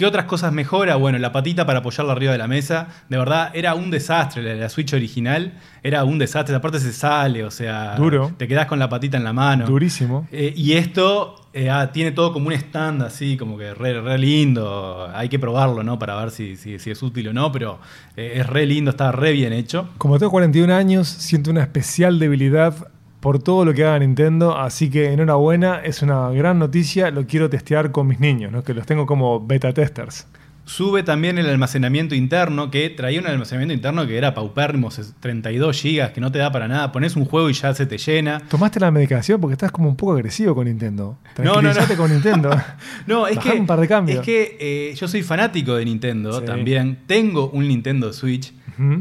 ¿Qué 0.00 0.06
otras 0.06 0.24
cosas 0.24 0.50
mejora? 0.50 0.96
Bueno, 0.96 1.18
la 1.18 1.30
patita 1.30 1.66
para 1.66 1.80
apoyarla 1.80 2.12
arriba 2.12 2.32
de 2.32 2.38
la 2.38 2.48
mesa. 2.48 2.88
De 3.10 3.18
verdad, 3.18 3.50
era 3.52 3.74
un 3.74 3.90
desastre. 3.90 4.42
La, 4.42 4.54
la 4.54 4.70
Switch 4.70 4.94
original 4.94 5.52
era 5.82 6.04
un 6.04 6.18
desastre. 6.18 6.56
Aparte 6.56 6.80
se 6.80 6.94
sale, 6.94 7.44
o 7.44 7.50
sea. 7.50 7.96
Duro. 7.96 8.32
Te 8.38 8.48
quedás 8.48 8.64
con 8.64 8.78
la 8.78 8.88
patita 8.88 9.18
en 9.18 9.24
la 9.24 9.34
mano. 9.34 9.66
Durísimo. 9.66 10.26
Eh, 10.32 10.54
y 10.56 10.72
esto 10.72 11.34
eh, 11.52 11.68
ah, 11.68 11.90
tiene 11.92 12.12
todo 12.12 12.32
como 12.32 12.46
un 12.46 12.54
stand 12.54 13.02
así, 13.02 13.36
como 13.36 13.58
que 13.58 13.74
re, 13.74 14.00
re 14.00 14.16
lindo. 14.16 15.06
Hay 15.14 15.28
que 15.28 15.38
probarlo, 15.38 15.82
¿no? 15.82 15.98
Para 15.98 16.16
ver 16.16 16.30
si, 16.30 16.56
si- 16.56 16.78
si 16.78 16.90
es 16.90 17.02
útil 17.02 17.28
o 17.28 17.32
no, 17.34 17.52
pero 17.52 17.78
eh, 18.16 18.32
es 18.36 18.46
re 18.46 18.64
lindo, 18.64 18.92
está 18.92 19.12
re 19.12 19.32
bien 19.32 19.52
hecho. 19.52 19.90
Como 19.98 20.18
tengo 20.18 20.30
41 20.32 20.74
años, 20.74 21.08
siento 21.08 21.50
una 21.50 21.60
especial 21.60 22.18
debilidad 22.18 22.88
por 23.20 23.42
todo 23.42 23.64
lo 23.64 23.74
que 23.74 23.84
haga 23.84 23.98
Nintendo, 23.98 24.56
así 24.58 24.90
que 24.90 25.12
enhorabuena, 25.12 25.80
es 25.84 26.02
una 26.02 26.30
gran 26.30 26.58
noticia, 26.58 27.10
lo 27.10 27.26
quiero 27.26 27.50
testear 27.50 27.92
con 27.92 28.06
mis 28.06 28.18
niños, 28.20 28.50
¿no? 28.50 28.62
que 28.64 28.74
los 28.74 28.86
tengo 28.86 29.06
como 29.06 29.44
beta 29.46 29.72
testers. 29.72 30.26
Sube 30.66 31.02
también 31.02 31.36
el 31.38 31.48
almacenamiento 31.48 32.14
interno, 32.14 32.70
que 32.70 32.90
traía 32.90 33.18
un 33.18 33.26
almacenamiento 33.26 33.74
interno 33.74 34.06
que 34.06 34.16
era 34.16 34.34
paupérrimo, 34.34 34.88
es 34.90 35.14
32 35.18 35.82
GB, 35.82 36.12
que 36.12 36.20
no 36.20 36.30
te 36.30 36.38
da 36.38 36.52
para 36.52 36.68
nada. 36.68 36.92
Pones 36.92 37.16
un 37.16 37.24
juego 37.24 37.50
y 37.50 37.54
ya 37.54 37.74
se 37.74 37.86
te 37.86 37.98
llena. 37.98 38.38
¿Tomaste 38.48 38.78
la 38.78 38.92
medicación? 38.92 39.40
Porque 39.40 39.54
estás 39.54 39.72
como 39.72 39.88
un 39.88 39.96
poco 39.96 40.12
agresivo 40.12 40.54
con 40.54 40.66
Nintendo. 40.66 41.18
No, 41.42 41.60
no, 41.60 41.72
no. 41.74 41.96
Con 41.96 42.12
Nintendo. 42.12 42.50
No, 43.08 43.26
es 43.26 43.38
que, 43.40 43.50
un 43.50 43.66
par 43.66 43.80
de 43.80 43.88
cambios. 43.88 44.20
es 44.20 44.24
que 44.24 44.56
eh, 44.60 44.94
yo 44.94 45.08
soy 45.08 45.22
fanático 45.24 45.74
de 45.74 45.84
Nintendo 45.86 46.38
Sí. 46.38 46.44
también. 46.46 46.98
Tengo 47.06 47.50
un 47.50 47.66
Nintendo 47.66 48.12
Switch. 48.12 48.52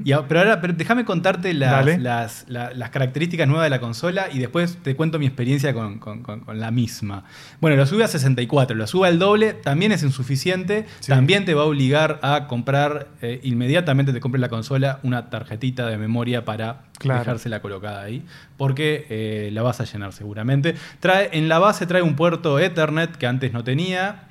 Y 0.04 0.12
pero 0.28 0.42
ahora, 0.42 0.60
pero 0.62 0.74
déjame 0.74 1.06
contarte 1.06 1.54
las, 1.54 1.98
las, 2.00 2.46
la- 2.50 2.74
las 2.74 2.89
características 2.89 3.48
nuevas 3.48 3.65
de 3.65 3.70
la 3.70 3.80
consola 3.80 4.28
y 4.32 4.39
después 4.39 4.78
te 4.84 4.96
cuento 4.96 5.20
mi 5.20 5.26
experiencia 5.26 5.74
con, 5.74 6.00
con- 6.00 6.22
con- 6.22 6.42
con 6.42 6.60
la 6.60 6.70
misma. 6.72 7.24
Bueno, 7.62 7.78
lo 7.78 7.86
sube 7.86 8.04
a 8.04 8.08
64, 8.08 8.76
lo 8.76 8.88
sube 8.88 9.08
al 9.08 9.20
doble, 9.20 9.54
también 9.54 9.92
es 9.92 10.04
insuficiente, 10.04 10.86
Sí. 11.00 11.10
también 11.12 11.46
te 11.46 11.54
va 11.54 11.62
a 11.62 11.65
obligar 11.65 12.20
a 12.24 12.48
comprar, 12.48 13.08
eh, 13.22 13.39
inmediatamente 13.44 14.12
te 14.12 14.20
compres 14.20 14.42
la 14.42 14.50
consola, 14.50 15.00
una 15.04 15.30
tarjetita 15.30 15.88
de 15.88 15.98
memoria 15.98 16.44
para 16.46 16.82
Claro. 16.98 17.20
dejársela 17.20 17.62
colocada 17.62 18.02
ahí, 18.02 18.26
porque 18.58 19.06
eh, 19.10 19.50
la 19.54 19.62
vas 19.62 19.80
a 19.80 19.86
llenar 19.86 20.12
seguramente. 20.12 20.76
Trae, 21.00 21.30
en 21.32 21.48
la 21.48 21.58
base 21.60 21.86
trae 21.86 22.02
un 22.02 22.15
puerto 22.15 22.60
Ethernet 22.60 23.15
que 23.15 23.28
antes 23.28 23.54
no 23.54 23.63
tenía. 23.63 24.24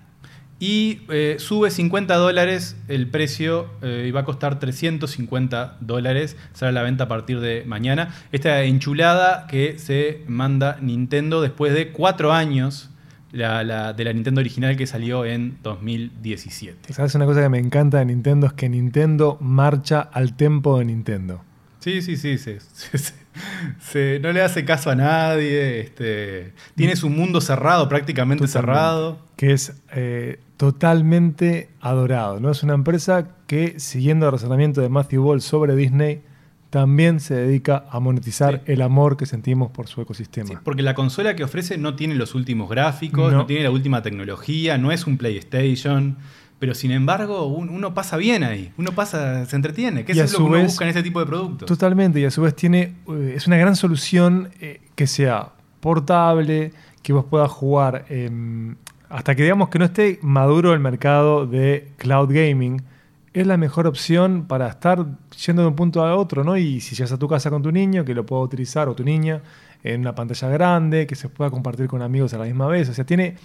Y 0.61 1.03
eh, 1.09 1.37
sube 1.39 1.71
50 1.71 2.17
dólares 2.17 2.77
el 2.89 3.07
precio 3.07 3.71
eh, 3.81 4.07
y 4.09 4.11
va 4.11 4.21
a 4.21 4.25
costar 4.25 4.59
350 4.59 5.77
dólares. 5.81 6.37
A 6.61 6.73
la 6.73 6.83
venta 6.83 7.05
a 7.05 7.09
partir 7.09 7.39
de 7.41 7.63
mañana. 7.67 8.13
Esta 8.33 8.63
enchulada 8.65 9.47
que 9.47 9.79
se 9.79 10.23
manda 10.27 10.79
Nintendo 10.81 11.41
después 11.41 11.73
de 11.75 11.93
cuatro 11.93 12.33
años 12.33 12.91
la, 13.31 13.63
la- 13.63 13.93
de 13.93 14.05
la 14.05 14.13
Nintendo 14.13 14.41
original 14.41 14.77
que 14.77 14.87
salió 14.89 15.25
en 15.25 15.59
2017. 15.63 16.93
¿Sabes 16.93 17.15
una 17.15 17.27
cosa 17.27 17.43
que 17.43 17.49
me 17.49 17.59
encanta 17.59 17.99
de 17.99 18.07
Nintendo? 18.07 18.47
Es 18.49 18.53
que 18.55 18.69
Nintendo 18.69 19.37
marcha 19.41 20.01
al 20.01 20.35
tempo 20.37 20.79
de 20.79 20.87
Nintendo. 20.87 21.43
Sí, 21.81 22.03
sí, 22.03 22.17
sí, 22.17 22.37
sí. 22.39 22.57
sí, 22.73 22.99
sí. 22.99 23.13
Se- 23.81 24.19
no 24.21 24.33
le 24.33 24.43
hace 24.43 24.65
caso 24.65 24.91
a 24.91 24.95
nadie. 24.95 25.81
Este, 25.81 26.53
tiene 26.75 26.97
su 26.97 27.09
mundo 27.11 27.41
cerrado, 27.41 27.89
prácticamente 27.89 28.47
Totalmente. 28.47 28.73
cerrado. 28.75 29.19
Que 29.37 29.53
es 29.53 29.73
eh, 29.93 30.41
totalmente 30.57 31.69
adorado. 31.81 32.41
¿no? 32.41 32.51
Es 32.51 32.63
una 32.63 32.75
empresa 32.75 33.29
que, 33.47 33.79
siguiendo 33.79 34.27
el 34.27 34.33
razonamiento 34.33 34.81
de 34.81 34.89
Matthew 34.89 35.23
Ball 35.23 35.41
sobre 35.43 35.77
Disney, 35.77 36.23
también 36.71 37.21
se 37.21 37.35
dedica 37.35 37.85
a 37.91 37.99
monetizar 38.01 38.63
Sí. 38.67 38.73
el 38.73 38.83
amor 38.83 39.17
que 39.17 39.25
sentimos 39.27 39.71
por 39.71 39.87
su 39.89 40.03
ecosistema. 40.03 40.49
Sí, 40.49 40.55
porque 40.63 40.83
la 40.83 40.95
consola 40.95 41.35
que 41.35 41.45
ofrece 41.45 41.79
no 41.79 41.95
tiene 41.95 42.15
los 42.15 42.35
últimos 42.35 42.69
gráficos, 42.69 43.33
No. 43.33 43.39
no. 43.39 43.47
tiene 43.47 43.63
la 43.65 43.71
última 43.71 44.03
tecnología, 44.03 44.77
no 44.77 44.93
es 44.93 45.07
un 45.07 45.17
PlayStation. 45.17 46.19
Pero 46.59 46.75
sin 46.75 46.91
embargo, 46.91 47.47
un- 47.47 47.69
uno 47.69 47.95
pasa 47.95 48.17
bien 48.17 48.43
ahí. 48.43 48.73
Uno 48.79 48.91
pasa, 48.93 49.47
se 49.47 49.55
entretiene. 49.57 50.05
Que 50.05 50.13
eso 50.13 50.25
es 50.25 50.33
lo 50.33 50.39
que 50.39 50.45
uno 50.45 50.53
vez- 50.55 50.67
busca 50.67 50.85
en 50.85 50.91
ese 50.91 51.03
tipo 51.05 51.21
de 51.21 51.27
productos. 51.27 51.67
Totalmente, 51.69 52.19
y 52.21 52.25
a 52.25 52.31
su 52.33 52.43
vez 52.43 52.55
tiene, 52.57 52.95
eh, 53.09 53.35
es 53.37 53.47
una 53.47 53.57
gran 53.57 53.77
solución 53.77 54.49
eh, 54.61 54.81
que 54.97 55.07
sea 55.07 55.51
portable, 55.81 56.73
que 57.03 57.13
vos 57.13 57.25
puedas 57.25 57.51
jugar 57.51 58.05
em, 58.09 58.75
hasta 59.09 59.35
que 59.35 59.43
digamos 59.45 59.69
que 59.69 59.79
no 59.79 59.85
esté 59.87 60.19
maduro 60.23 60.75
el 60.75 60.81
mercado 60.81 61.47
de 61.47 61.89
cloud 61.97 62.29
gaming. 62.33 62.83
Es 63.33 63.47
la 63.47 63.57
mejor 63.57 63.87
opción 63.87 64.47
para 64.49 64.69
estar 64.69 65.07
yendo 65.47 65.63
de 65.63 65.69
un 65.69 65.77
punto 65.77 66.05
a 66.05 66.17
otro, 66.17 66.43
¿no? 66.45 66.57
Y 66.57 66.81
si 66.81 66.95
llegas 66.97 67.13
a 67.13 67.19
tu 67.19 67.29
casa 67.29 67.51
con 67.51 67.63
tu 67.63 67.71
niño, 67.71 68.05
que 68.05 68.15
lo 68.15 68.27
pueda 68.27 68.43
utilizar, 68.43 68.89
o 68.89 68.95
tu 68.95 69.05
niña, 69.05 69.43
en 69.85 70.01
una 70.01 70.15
pantalla 70.15 70.49
grande, 70.49 71.07
que 71.07 71.15
se 71.15 71.29
pueda 71.29 71.51
compartir 71.51 71.87
con 71.87 72.03
amigos 72.03 72.35
a 72.35 72.39
la 72.39 72.45
misma 72.45 72.67
vez. 72.67 72.89
O 72.89 72.95
sea, 72.95 73.05
tiene 73.07 73.37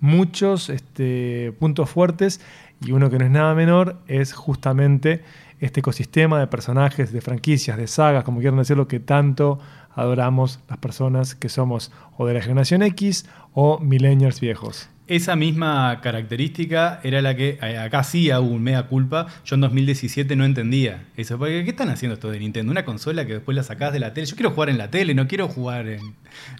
muchos 0.00 0.70
este, 0.70 1.52
puntos 1.58 1.90
fuertes 1.90 2.40
y 2.84 2.92
uno 2.92 3.10
que 3.10 3.18
no 3.18 3.24
es 3.24 3.30
nada 3.30 3.54
menor 3.54 3.98
es 4.06 4.32
justamente 4.32 5.22
este 5.60 5.80
ecosistema 5.80 6.38
de 6.38 6.46
personajes, 6.46 7.12
de 7.12 7.20
franquicias, 7.20 7.76
de 7.76 7.86
sagas, 7.86 8.24
como 8.24 8.40
quieran 8.40 8.58
decirlo, 8.58 8.88
que 8.88 9.00
tanto 9.00 9.58
adoramos 9.94 10.60
las 10.68 10.78
personas 10.78 11.34
que 11.34 11.48
somos 11.48 11.90
o 12.18 12.26
de 12.26 12.34
la 12.34 12.42
generación 12.42 12.82
X 12.82 13.26
o 13.54 13.78
millennials 13.78 14.40
viejos. 14.40 14.90
Esa 15.08 15.36
misma 15.36 16.00
característica 16.02 16.98
era 17.04 17.22
la 17.22 17.36
que 17.36 17.58
eh, 17.62 17.78
acá 17.78 18.02
sí 18.02 18.28
hubo 18.32 18.40
un 18.40 18.62
mea 18.62 18.84
culpa. 18.88 19.26
Yo 19.44 19.54
en 19.54 19.60
2017 19.60 20.34
no 20.34 20.44
entendía 20.44 21.04
eso. 21.16 21.38
Porque, 21.38 21.62
¿Qué 21.64 21.70
están 21.70 21.90
haciendo 21.90 22.14
esto 22.14 22.28
de 22.30 22.40
Nintendo? 22.40 22.72
Una 22.72 22.84
consola 22.84 23.24
que 23.24 23.34
después 23.34 23.56
la 23.56 23.62
sacás 23.62 23.92
de 23.92 24.00
la 24.00 24.12
tele. 24.14 24.26
Yo 24.26 24.34
quiero 24.34 24.50
jugar 24.50 24.68
en 24.70 24.78
la 24.78 24.90
tele, 24.90 25.14
no 25.14 25.28
quiero 25.28 25.46
jugar 25.46 25.86
en, 25.86 26.00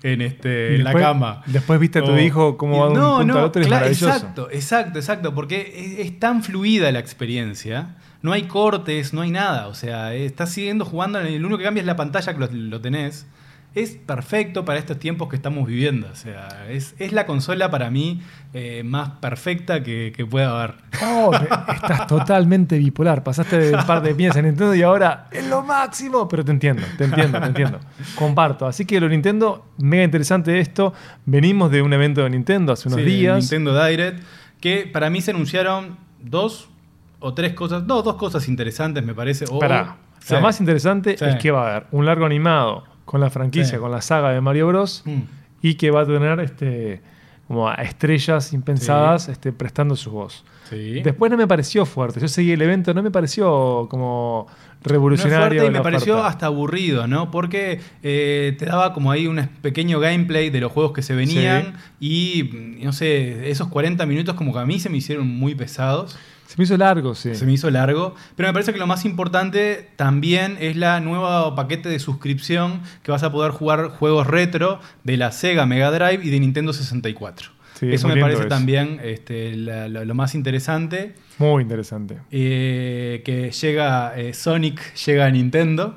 en, 0.04 0.22
este, 0.22 0.76
en 0.76 0.84
la 0.84 0.90
después- 0.90 1.04
cama. 1.04 1.42
después 1.46 1.80
viste 1.80 1.98
a 1.98 2.02
tu 2.04 2.12
O- 2.12 2.18
hijo 2.20 2.56
cómo 2.56 2.78
va 2.78 2.86
de 2.86 2.92
un 2.92 2.98
no, 2.98 3.16
punto 3.18 3.32
no, 3.32 3.38
al 3.40 3.44
otro 3.46 3.62
es 3.62 3.68
claro. 3.68 3.86
Exacto, 3.86 4.48
exacto, 4.52 4.98
exacto. 5.00 5.34
Porque 5.34 5.72
es, 5.98 6.06
es 6.06 6.18
tan 6.20 6.44
fluida 6.44 6.92
la 6.92 7.00
experiencia. 7.00 7.96
No 8.22 8.32
hay 8.32 8.44
cortes, 8.44 9.12
no 9.12 9.22
hay 9.22 9.30
nada. 9.32 9.66
O 9.66 9.74
sea, 9.74 10.14
eh, 10.14 10.24
estás 10.24 10.50
siguiendo 10.52 10.84
jugando. 10.84 11.18
El 11.20 11.44
único 11.44 11.58
que 11.58 11.64
cambia 11.64 11.80
es 11.80 11.86
la 11.86 11.96
pantalla 11.96 12.32
que 12.32 12.38
lo, 12.38 12.46
lo 12.52 12.80
tenés. 12.80 13.26
Es 13.76 13.90
perfecto 13.90 14.64
para 14.64 14.78
estos 14.78 14.98
tiempos 14.98 15.28
que 15.28 15.36
estamos 15.36 15.68
viviendo. 15.68 16.08
O 16.10 16.16
sea, 16.16 16.66
es, 16.70 16.94
es 16.98 17.12
la 17.12 17.26
consola 17.26 17.70
para 17.70 17.90
mí 17.90 18.22
eh, 18.54 18.82
más 18.82 19.10
perfecta 19.20 19.82
que, 19.82 20.14
que 20.16 20.24
pueda 20.24 20.48
haber. 20.58 20.76
Oh, 21.04 21.30
estás 21.74 22.06
totalmente 22.06 22.78
bipolar. 22.78 23.22
Pasaste 23.22 23.58
de 23.58 23.76
un 23.76 23.84
par 23.84 24.00
de 24.00 24.14
piezas 24.14 24.38
en 24.38 24.46
Nintendo 24.46 24.74
y 24.74 24.80
ahora 24.80 25.28
es 25.30 25.46
lo 25.46 25.62
máximo. 25.62 26.26
Pero 26.26 26.42
te 26.42 26.52
entiendo, 26.52 26.82
te 26.96 27.04
entiendo, 27.04 27.38
te 27.38 27.46
entiendo. 27.46 27.80
Comparto. 28.14 28.66
Así 28.66 28.86
que 28.86 28.98
lo 28.98 29.10
Nintendo, 29.10 29.66
mega 29.76 30.04
interesante 30.04 30.58
esto. 30.58 30.94
Venimos 31.26 31.70
de 31.70 31.82
un 31.82 31.92
evento 31.92 32.22
de 32.24 32.30
Nintendo 32.30 32.72
hace 32.72 32.88
unos 32.88 33.00
Sí, 33.00 33.04
días. 33.06 33.40
Nintendo 33.40 33.84
Direct, 33.86 34.22
que 34.58 34.88
para 34.90 35.10
mí 35.10 35.20
se 35.20 35.32
anunciaron 35.32 35.98
dos 36.22 36.70
o 37.20 37.34
tres 37.34 37.52
cosas, 37.52 37.84
no, 37.84 38.00
dos 38.00 38.14
cosas 38.16 38.48
interesantes 38.48 39.04
me 39.04 39.12
parece. 39.14 39.44
O, 39.50 39.58
Pará. 39.58 39.96
Lo 40.30 40.40
más 40.40 40.60
interesante 40.60 41.18
Sí. 41.18 41.24
es 41.26 41.36
que 41.36 41.50
va 41.50 41.66
a 41.66 41.70
haber 41.76 41.86
un 41.92 42.06
largo 42.06 42.24
animado 42.24 42.95
con 43.06 43.20
la 43.22 43.30
franquicia, 43.30 43.76
Sí. 43.76 43.80
con 43.80 43.90
la 43.90 44.02
saga 44.02 44.30
de 44.32 44.40
Mario 44.42 44.66
Bros. 44.68 45.02
Mm. 45.06 45.20
y 45.62 45.74
que 45.76 45.90
va 45.90 46.02
a 46.02 46.06
tener 46.06 46.38
este, 46.40 47.00
como 47.48 47.68
a 47.68 47.74
estrellas 47.76 48.52
impensadas 48.52 49.28
este, 49.30 49.52
prestando 49.52 49.96
su 49.96 50.10
voz. 50.10 50.44
Sí. 50.68 51.00
Después 51.02 51.30
no 51.30 51.36
me 51.36 51.46
pareció 51.46 51.86
fuerte. 51.86 52.20
Yo 52.20 52.28
seguí 52.28 52.52
el 52.52 52.62
evento, 52.62 52.92
no 52.94 53.02
me 53.02 53.10
pareció 53.10 53.86
como 53.90 54.46
No 54.48 54.52
es 54.84 54.92
revolucionario. 54.92 55.60
fuerte 55.60 55.66
y 55.66 55.70
me 55.70 55.80
pareció 55.82 56.14
oferta. 56.14 56.28
hasta 56.28 56.46
aburrido, 56.46 57.06
¿no? 57.06 57.30
Porque 57.30 57.80
eh, 58.02 58.54
te 58.58 58.66
daba 58.66 58.92
como 58.92 59.10
ahí 59.10 59.26
un 59.26 59.48
pequeño 59.62 60.00
gameplay 60.00 60.50
de 60.50 60.60
los 60.60 60.72
juegos 60.72 60.92
que 60.92 61.02
se 61.02 61.14
venían 61.14 61.74
y, 62.00 62.50
no 62.82 62.92
sé, 62.92 63.50
esos 63.50 63.68
40 63.68 64.04
minutos 64.06 64.34
como 64.34 64.52
que 64.52 64.58
a 64.58 64.66
mí 64.66 64.80
se 64.80 64.88
me 64.90 64.96
hicieron 64.98 65.26
muy 65.28 65.54
pesados. 65.54 66.18
Se 66.46 66.54
me 66.58 66.62
hizo 66.64 66.76
largo, 66.76 67.16
sí. 67.16 67.34
Se 67.34 67.44
me 67.44 67.52
hizo 67.52 67.68
largo. 67.70 68.14
Pero 68.36 68.48
me 68.48 68.52
parece 68.52 68.72
que 68.72 68.78
lo 68.78 68.86
más 68.86 69.04
importante 69.04 69.88
también 69.96 70.56
es 70.60 70.76
la 70.76 71.00
nueva 71.00 71.54
paquete 71.56 71.88
de 71.88 71.98
suscripción 71.98 72.82
que 73.02 73.10
vas 73.10 73.24
a 73.24 73.32
poder 73.32 73.50
jugar 73.50 73.88
juegos 73.88 74.28
retro 74.28 74.78
de 75.02 75.16
la 75.16 75.32
Sega 75.32 75.66
Mega 75.66 75.90
Drive 75.90 76.24
y 76.24 76.30
de 76.30 76.38
Nintendo 76.38 76.72
64. 76.72 77.50
Sí, 77.78 77.92
eso 77.92 78.08
me 78.08 78.16
parece 78.20 78.40
eso. 78.40 78.48
también 78.48 79.00
este, 79.04 79.54
la- 79.56 79.88
lo 79.88 80.14
más 80.14 80.34
interesante. 80.34 81.14
Muy 81.38 81.62
interesante. 81.62 82.18
eh, 82.30 83.22
que 83.24 83.50
llega 83.50 84.18
eh, 84.18 84.32
Sonic, 84.32 84.94
llega 84.94 85.26
a 85.26 85.30
Nintendo. 85.30 85.96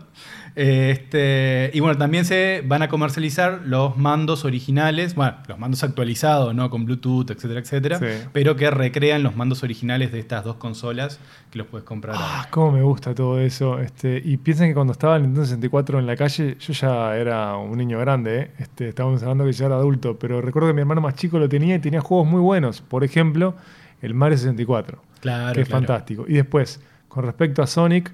Este, 0.62 1.72
y 1.74 1.80
bueno, 1.80 1.98
también 1.98 2.26
se 2.26 2.64
van 2.66 2.82
a 2.82 2.90
comercializar 2.90 3.62
los 3.66 3.98
mandos 3.98 4.44
originales, 4.46 5.16
bueno, 5.16 5.36
los 5.48 5.58
mandos 5.58 5.84
actualizados, 5.84 6.54
¿no? 6.54 6.70
Con 6.70 6.86
Bluetooth, 6.86 7.32
etcétera, 7.32 7.60
etcétera, 7.62 8.00
Sí. 8.00 8.06
pero 8.34 8.56
que 8.56 8.70
recrean 8.70 9.24
los 9.24 9.36
mandos 9.36 9.64
originales 9.64 10.12
de 10.12 10.20
estas 10.20 10.44
dos 10.44 10.58
consolas 10.58 11.20
que 11.52 11.58
los 11.60 11.68
puedes 11.68 11.86
comprar. 11.86 12.16
Ah, 12.18 12.38
ahora. 12.40 12.50
cómo 12.52 12.72
me 12.74 12.82
gusta 12.82 13.16
todo 13.16 13.40
eso. 13.40 13.80
Este, 13.80 14.22
y 14.24 14.38
piensen 14.38 14.70
que 14.70 14.74
cuando 14.74 14.94
estaba 14.94 15.16
el 15.16 15.24
Nintendo 15.24 15.46
64 15.46 16.00
en 16.00 16.06
la 16.08 16.16
calle, 16.16 16.58
yo 16.60 16.74
ya 16.74 17.16
era 17.16 17.56
un 17.56 17.78
niño 17.78 18.00
grande, 18.00 18.40
¿eh? 18.40 18.52
este, 18.60 18.90
estábamos 18.90 19.22
hablando 19.24 19.46
que 19.46 19.54
ya 19.54 19.66
era 19.68 19.76
adulto, 19.76 20.20
pero 20.20 20.42
recuerdo 20.42 20.68
que 20.70 20.74
mi 20.74 20.82
hermano 20.82 21.02
más 21.02 21.16
chico 21.16 21.40
lo 21.40 21.48
tenía 21.50 21.76
y 21.76 21.80
tenía 21.80 22.02
juegos 22.02 22.28
muy 22.28 22.42
buenos. 22.42 22.82
Por 22.82 23.04
ejemplo, 23.04 23.56
el 24.02 24.14
Mario 24.14 24.38
64, 24.38 25.02
Claro, 25.22 25.54
que 25.54 25.62
es 25.62 25.68
claro. 25.68 25.80
fantástico. 25.86 26.26
Y 26.28 26.34
después, 26.34 26.82
con 27.08 27.24
respecto 27.26 27.62
a 27.62 27.68
Sonic, 27.68 28.12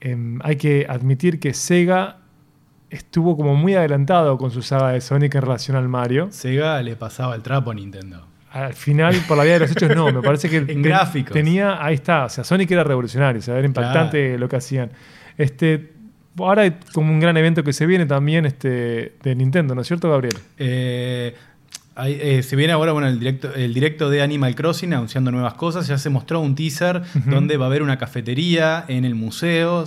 em, 0.00 0.38
hay 0.42 0.56
que 0.56 0.86
admitir 0.88 1.40
que 1.40 1.54
Sega 1.54 2.18
estuvo 2.90 3.36
como 3.36 3.54
muy 3.54 3.74
adelantado 3.74 4.38
con 4.38 4.50
su 4.50 4.62
saga 4.62 4.92
de 4.92 5.00
Sonic 5.00 5.34
en 5.34 5.42
relación 5.42 5.76
al 5.76 5.88
Mario. 5.88 6.28
Sega 6.30 6.80
le 6.82 6.96
pasaba 6.96 7.34
el 7.34 7.42
trapo 7.42 7.70
a 7.70 7.74
Nintendo. 7.74 8.26
Al 8.50 8.72
final, 8.72 9.14
por 9.28 9.36
la 9.36 9.44
vía 9.44 9.54
de 9.54 9.60
los 9.60 9.70
hechos, 9.72 9.94
no. 9.94 10.10
Me 10.10 10.22
parece 10.22 10.48
que 10.48 10.56
En 10.68 10.82
gráficos. 10.82 11.32
tenía, 11.32 11.84
ahí 11.84 11.94
está. 11.94 12.24
O 12.24 12.28
sea, 12.28 12.44
Sonic 12.44 12.70
era 12.70 12.82
revolucionario, 12.82 13.40
o 13.40 13.42
sea, 13.42 13.58
era 13.58 13.66
impactante 13.66 14.38
lo 14.38 14.48
que 14.48 14.56
hacían. 14.56 14.90
Este, 15.36 15.92
ahora 16.38 16.62
hay 16.62 16.78
como 16.92 17.12
un 17.12 17.20
gran 17.20 17.36
evento 17.36 17.62
que 17.62 17.72
se 17.72 17.86
viene 17.86 18.06
también 18.06 18.46
este, 18.46 19.16
de 19.22 19.34
Nintendo, 19.34 19.74
¿no 19.74 19.82
es 19.82 19.86
cierto, 19.86 20.10
Gabriel? 20.10 20.34
Eh, 20.56 21.34
hay- 21.98 22.18
eh, 22.20 22.42
se 22.42 22.56
viene 22.56 22.72
ahora 22.72 22.92
bueno, 22.92 23.08
el, 23.08 23.18
directo, 23.18 23.52
el 23.54 23.74
directo 23.74 24.08
de 24.08 24.22
Animal 24.22 24.54
Crossing 24.54 24.94
anunciando 24.94 25.30
nuevas 25.30 25.54
cosas. 25.54 25.86
Ya 25.88 25.98
se 25.98 26.08
mostró 26.08 26.40
un 26.40 26.54
teaser 26.54 27.02
donde 27.26 27.56
va 27.58 27.66
a 27.66 27.68
haber 27.68 27.82
una 27.82 27.98
cafetería 27.98 28.84
en 28.88 29.04
el 29.04 29.14
museo, 29.14 29.84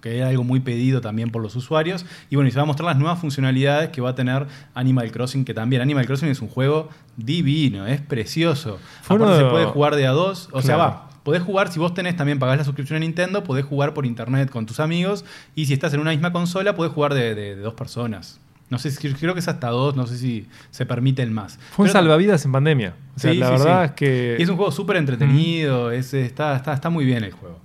que 0.00 0.18
era 0.18 0.28
algo 0.28 0.44
muy 0.44 0.60
pedido 0.60 1.00
también 1.00 1.30
por 1.30 1.42
los 1.42 1.56
usuarios. 1.56 2.06
Y 2.30 2.36
bueno, 2.36 2.48
y 2.48 2.52
se 2.52 2.58
va 2.58 2.62
a 2.62 2.66
mostrar 2.66 2.86
las 2.86 2.98
nuevas 2.98 3.18
funcionalidades 3.18 3.88
que 3.90 4.00
va 4.00 4.10
a 4.10 4.14
tener 4.14 4.46
Animal 4.74 5.10
Crossing, 5.10 5.44
que 5.44 5.54
también 5.54 5.82
Animal 5.82 6.06
Crossing 6.06 6.28
es 6.28 6.40
un 6.40 6.48
juego 6.48 6.88
divino, 7.16 7.86
es 7.86 8.00
precioso. 8.00 8.78
Aparte 9.16 9.24
de- 9.38 9.44
se 9.44 9.50
puede 9.50 9.64
jugar 9.72 9.96
de 9.96 10.06
a 10.06 10.10
dos, 10.12 10.48
o 10.52 10.60
sea, 10.62 10.76
va. 10.76 11.10
Podés 11.24 11.42
jugar, 11.42 11.72
si 11.72 11.78
vos 11.78 11.94
tenés 11.94 12.16
también, 12.16 12.38
pagás 12.38 12.58
la 12.58 12.64
suscripción 12.64 12.98
a 12.98 13.00
Nintendo, 13.00 13.44
podés 13.44 13.64
jugar 13.64 13.94
por 13.94 14.04
internet 14.04 14.50
con 14.50 14.66
tus 14.66 14.78
amigos. 14.78 15.24
Y 15.54 15.64
si 15.64 15.72
estás 15.72 15.94
en 15.94 16.00
una 16.00 16.10
misma 16.10 16.32
consola, 16.32 16.74
podés 16.76 16.92
jugar 16.92 17.14
de, 17.14 17.34
de- 17.34 17.56
de 17.56 17.62
dos 17.62 17.72
personas. 17.72 18.38
No 18.70 18.78
sé, 18.78 18.90
si- 18.90 19.12
creo 19.12 19.34
que 19.34 19.40
es 19.40 19.48
hasta 19.48 19.68
dos, 19.68 19.94
no 19.94 20.06
sé 20.06 20.16
si 20.16 20.46
se 20.70 20.86
permiten 20.86 21.32
más. 21.32 21.58
Fue 21.72 21.86
un 21.86 21.92
salvavidas 21.92 22.44
en 22.44 22.52
pandemia. 22.52 22.94
O 23.14 23.18
sea, 23.18 23.32
Sí, 23.32 23.38
la 23.38 23.46
sí, 23.46 23.52
verdad 23.52 23.80
sí. 23.82 23.86
es 23.86 23.92
que. 23.92 24.36
y 24.38 24.42
es 24.42 24.48
un 24.48 24.56
juego 24.56 24.72
súper 24.72 24.96
entretenido, 24.96 25.90
es, 25.90 26.14
está, 26.14 26.56
está, 26.56 26.72
está 26.72 26.90
muy 26.90 27.04
bien 27.04 27.24
el 27.24 27.32
juego. 27.32 27.60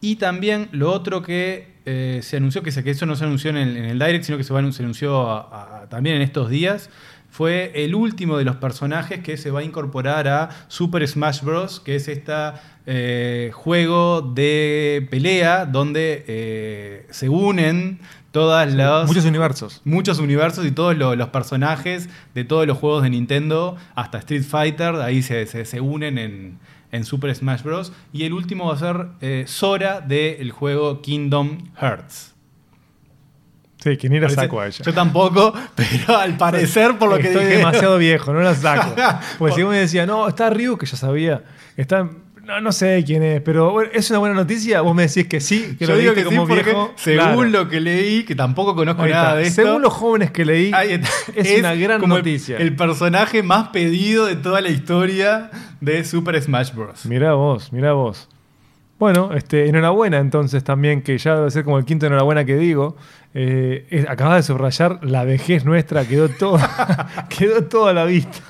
Y 0.00 0.16
también 0.16 0.68
lo 0.72 0.92
otro 0.92 1.22
que 1.22 1.70
eh, 1.86 2.20
se 2.22 2.36
anunció, 2.36 2.62
que, 2.62 2.70
eso 2.70 3.06
no 3.06 3.16
se 3.16 3.24
anunció 3.24 3.50
en 3.50 3.56
el, 3.56 3.76
en 3.76 3.84
el 3.84 3.98
Direct, 3.98 4.24
sino 4.24 4.38
que 4.38 4.44
se, 4.44 4.52
va, 4.52 4.60
a- 4.60 4.72
se 4.72 4.82
anunció 4.82 5.30
a- 5.30 5.82
a- 5.82 5.88
también 5.88 6.16
en 6.16 6.22
estos 6.22 6.48
días, 6.50 6.90
fue 7.30 7.70
el 7.84 7.94
último 7.94 8.36
de 8.36 8.44
los 8.44 8.56
personajes 8.56 9.20
que 9.20 9.36
se 9.36 9.50
va 9.52 9.60
a 9.60 9.62
incorporar 9.62 10.26
a 10.28 10.48
Super 10.68 11.06
Smash 11.06 11.42
Bros., 11.42 11.78
que 11.80 11.94
es 11.96 12.08
este 12.86 13.52
juego 13.52 14.22
de 14.22 15.06
pelea 15.10 15.66
donde 15.66 16.24
eh, 16.26 17.06
se 17.10 17.28
unen 17.28 18.00
todas 18.32 18.72
las 18.72 19.06
Muchos 19.06 19.24
universos. 19.24 19.80
muchos 19.84 20.18
universos 20.18 20.64
y 20.66 20.70
todos 20.70 20.96
lo- 20.96 21.16
los 21.16 21.28
personajes 21.30 22.08
de 22.34 22.44
todos 22.44 22.66
los 22.66 22.78
juegos 22.78 23.02
de 23.02 23.10
Nintendo, 23.10 23.76
hasta 23.94 24.18
Street 24.18 24.44
Fighter, 24.44 24.94
ahí 24.96 25.22
se, 25.22 25.46
se- 25.46 25.64
se 25.64 25.80
unen 25.80 26.16
en, 26.18 26.58
en 26.92 27.04
Super 27.04 27.34
Smash 27.34 27.62
Bros. 27.62 27.92
Y 28.12 28.24
el 28.24 28.32
último 28.32 28.66
va 28.68 28.74
a 28.74 28.78
ser 28.78 29.06
eh, 29.20 29.44
Sora 29.46 30.00
del 30.00 30.50
juego 30.52 31.02
Kingdom 31.02 31.58
Hearts. 31.80 32.34
Sí, 33.82 33.96
que 33.96 34.10
ni 34.10 34.20
la 34.20 34.28
saco 34.28 34.60
a 34.60 34.66
ella. 34.66 34.84
Yo 34.84 34.92
tampoco, 34.92 35.54
pero 35.74 36.18
al 36.18 36.36
parecer, 36.36 36.98
por 36.98 37.08
lo 37.10 37.16
que 37.18 37.28
Estoy 37.28 37.46
demasiado 37.46 37.96
viejo, 37.98 38.32
no 38.32 38.40
la 38.40 38.54
saco. 38.54 38.94
Pues 39.38 39.52
Por- 39.52 39.52
si 39.54 39.62
vos 39.62 39.72
me 39.72 39.78
decías, 39.78 40.06
no, 40.06 40.28
está 40.28 40.50
Ryu, 40.50 40.76
que 40.76 40.86
ya 40.86 40.96
sabía. 40.96 41.44
Está. 41.76 42.08
No, 42.50 42.60
no 42.60 42.72
sé 42.72 43.04
quién 43.06 43.22
es, 43.22 43.40
pero 43.42 43.70
bueno, 43.70 43.90
es 43.94 44.10
una 44.10 44.18
buena 44.18 44.34
noticia. 44.34 44.80
Vos 44.80 44.92
me 44.92 45.06
decís 45.06 45.28
que 45.28 45.40
sí, 45.40 45.76
que 45.78 45.86
Yo 45.86 45.92
lo 45.92 45.98
digo 45.98 46.14
que 46.14 46.24
como 46.24 46.46
sí, 46.48 46.52
viejo. 46.54 46.92
según 46.96 47.18
Claro. 47.22 47.44
lo 47.44 47.68
que 47.68 47.80
leí, 47.80 48.24
que 48.24 48.34
tampoco 48.34 48.74
conozco 48.74 49.06
nada 49.06 49.36
de 49.36 49.44
esto. 49.44 49.62
Según 49.62 49.82
los 49.82 49.92
jóvenes 49.92 50.32
que 50.32 50.44
leí, 50.44 50.72
es, 51.36 51.58
una 51.60 51.74
gran 51.76 52.00
como 52.00 52.16
el- 52.16 52.20
noticia. 52.22 52.56
El, 52.56 52.74
personaje 52.74 53.44
más 53.44 53.68
pedido 53.68 54.26
de 54.26 54.34
toda 54.34 54.60
la 54.60 54.68
historia 54.70 55.50
de 55.80 56.04
Super 56.04 56.42
Smash 56.42 56.72
Bros. 56.74 57.06
Mirá 57.06 57.34
vos, 57.34 57.72
mirá 57.72 57.92
vos. 57.92 58.28
Bueno, 59.00 59.32
este, 59.34 59.66
enhorabuena 59.68 60.18
entonces 60.18 60.62
también, 60.62 61.00
que 61.02 61.16
ya 61.18 61.34
debe 61.34 61.50
ser 61.50 61.64
como 61.64 61.78
el 61.78 61.84
quinto 61.84 62.06
enhorabuena 62.06 62.44
que 62.44 62.54
digo. 62.56 62.96
Eh, 63.34 63.86
es- 63.90 64.08
acabas 64.08 64.36
de 64.36 64.42
subrayar 64.42 65.02
la 65.02 65.24
vejez 65.24 65.64
nuestra, 65.64 66.04
quedó 66.06 66.28
toda, 66.28 67.08
quedó 67.36 67.64
toda 67.64 67.92
la 67.94 68.04
vista. 68.04 68.40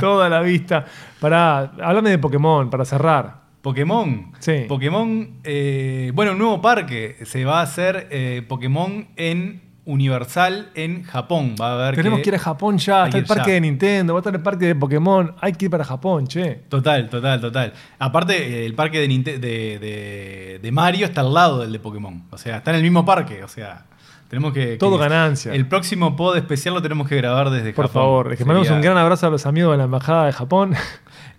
toda 0.00 0.28
la 0.30 0.40
vista. 0.40 0.84
Para, 1.20 1.72
háblame 1.82 2.10
de 2.10 2.18
Pokémon, 2.18 2.70
para 2.70 2.84
cerrar. 2.84 3.42
Pokémon. 3.62 4.30
Sí. 4.38 4.64
Pokémon, 4.68 5.40
eh, 5.42 6.12
bueno, 6.14 6.32
un 6.32 6.38
nuevo 6.38 6.62
parque. 6.62 7.16
Se 7.24 7.44
va 7.44 7.58
a 7.60 7.62
hacer 7.62 8.06
eh, 8.10 8.42
Pokémon 8.46 9.08
en 9.16 9.60
Universal 9.86 10.70
en 10.74 11.02
Japón. 11.04 11.54
Va 11.60 11.70
a 11.70 11.74
haber 11.84 11.96
Tenemos 11.96 12.20
que 12.20 12.28
ir 12.30 12.34
a 12.34 12.38
Japón 12.38 12.78
ya, 12.78 13.06
está 13.06 13.18
el 13.18 13.24
parque 13.26 13.48
ya. 13.50 13.54
de 13.54 13.60
Nintendo, 13.60 14.14
va 14.14 14.18
a 14.18 14.22
estar 14.22 14.34
el 14.34 14.42
parque 14.42 14.66
de 14.66 14.74
Pokémon, 14.74 15.34
hay 15.40 15.52
que 15.52 15.66
ir 15.66 15.70
para 15.70 15.84
Japón, 15.84 16.26
che. 16.26 16.62
Total, 16.68 17.08
total, 17.10 17.40
total. 17.40 17.72
Aparte, 17.98 18.36
eh, 18.62 18.66
el 18.66 18.74
parque 18.74 19.00
de, 19.00 19.08
de, 19.08 19.38
de- 19.78 20.58
de 20.62 20.72
Mario 20.72 21.06
está 21.06 21.20
al 21.20 21.32
lado 21.34 21.60
del 21.60 21.72
de 21.72 21.78
Pokémon. 21.78 22.24
O 22.30 22.38
sea, 22.38 22.56
está 22.58 22.70
en 22.70 22.76
el 22.78 22.82
mismo 22.82 23.04
parque. 23.04 23.44
O 23.44 23.48
sea, 23.48 23.84
tenemos 24.28 24.52
que. 24.52 24.76
Todo 24.76 24.96
que- 24.96 25.04
ganancia. 25.08 25.52
El 25.54 25.66
próximo 25.68 26.16
pod 26.16 26.36
especial 26.36 26.74
lo 26.74 26.82
tenemos 26.82 27.06
que 27.08 27.16
grabar 27.16 27.50
desde 27.50 27.72
Por 27.72 27.86
Japón. 27.88 28.02
favor, 28.02 28.32
es 28.32 28.38
que 28.38 28.44
mandamos 28.44 28.70
un 28.70 28.80
gran 28.80 28.96
abrazo 28.96 29.26
a 29.26 29.30
los 29.30 29.44
amigos 29.46 29.72
de 29.72 29.78
la 29.78 29.84
Embajada 29.84 30.26
de 30.26 30.32
Japón. 30.32 30.74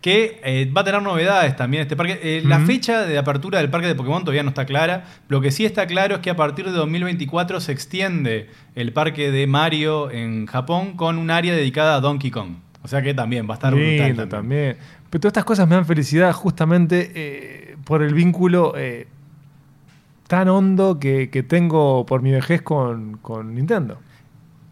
Que 0.01 0.39
eh, 0.43 0.71
va 0.75 0.81
a 0.81 0.84
tener 0.84 1.01
novedades 1.01 1.55
también 1.55 1.81
este 1.81 1.95
parque. 1.95 2.19
Eh, 2.21 2.43
La 2.45 2.60
fecha 2.60 3.05
de 3.05 3.17
apertura 3.17 3.60
del 3.60 3.69
parque 3.69 3.88
de 3.88 3.95
Pokémon 3.95 4.21
todavía 4.21 4.43
no 4.43 4.49
está 4.49 4.65
clara. 4.65 5.05
Lo 5.29 5.41
que 5.41 5.51
sí 5.51 5.65
está 5.65 5.88
claro 5.88 6.15
es 6.15 6.21
que 6.21 6.29
a 6.29 6.36
partir 6.36 6.65
de 6.65 6.71
2024 6.71 7.60
se 7.60 7.71
extiende 7.71 8.49
el 8.75 8.93
parque 8.93 9.31
de 9.31 9.47
Mario 9.47 10.12
en 10.12 10.45
Japón 10.45 10.95
con 10.95 11.17
un 11.17 11.31
área 11.31 11.55
dedicada 11.55 11.95
a 11.95 11.99
Donkey 12.01 12.29
Kong. 12.31 12.58
O 12.84 12.88
sea 12.88 13.01
que 13.01 13.13
también 13.13 13.47
va 13.49 13.53
a 13.53 13.55
estar 13.55 13.73
brutal 13.73 14.08
Lindo 14.08 14.27
también. 14.27 14.75
también. 14.75 14.77
Pero 15.10 15.21
todas 15.21 15.31
estas 15.31 15.45
cosas 15.45 15.67
me 15.67 15.75
dan 15.75 15.86
felicidad 15.86 16.31
justamente 16.34 17.12
eh, 17.15 17.77
por 17.84 18.03
el 18.03 18.13
vínculo 18.13 18.73
tan 20.27 20.49
hondo 20.49 20.99
que, 20.99 21.29
que 21.29 21.43
tengo 21.43 22.05
por 22.05 22.21
mi 22.21 22.31
vejez 22.31 22.62
con, 22.62 23.17
con 23.17 23.53
Nintendo. 23.55 23.99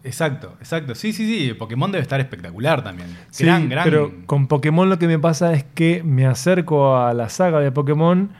Exacto, 0.04 0.54
exacto. 0.60 0.94
Sí, 0.94 1.12
sí, 1.12 1.26
sí. 1.26 1.54
Pokémon 1.54 1.90
debe 1.90 2.02
estar 2.02 2.20
espectacular 2.20 2.84
también. 2.84 3.08
Sí, 3.30 3.44
gran, 3.44 3.68
gran. 3.68 3.84
pero 3.84 4.12
con 4.26 4.46
Pokémon 4.46 4.88
lo 4.90 4.98
que 4.98 5.06
me 5.08 5.18
pasa 5.18 5.52
es 5.54 5.64
que 5.74 6.02
me 6.04 6.26
acerco 6.26 6.96
a 6.96 7.14
la 7.14 7.28
saga 7.30 7.58
de 7.60 7.72
Pokémon 7.72 8.30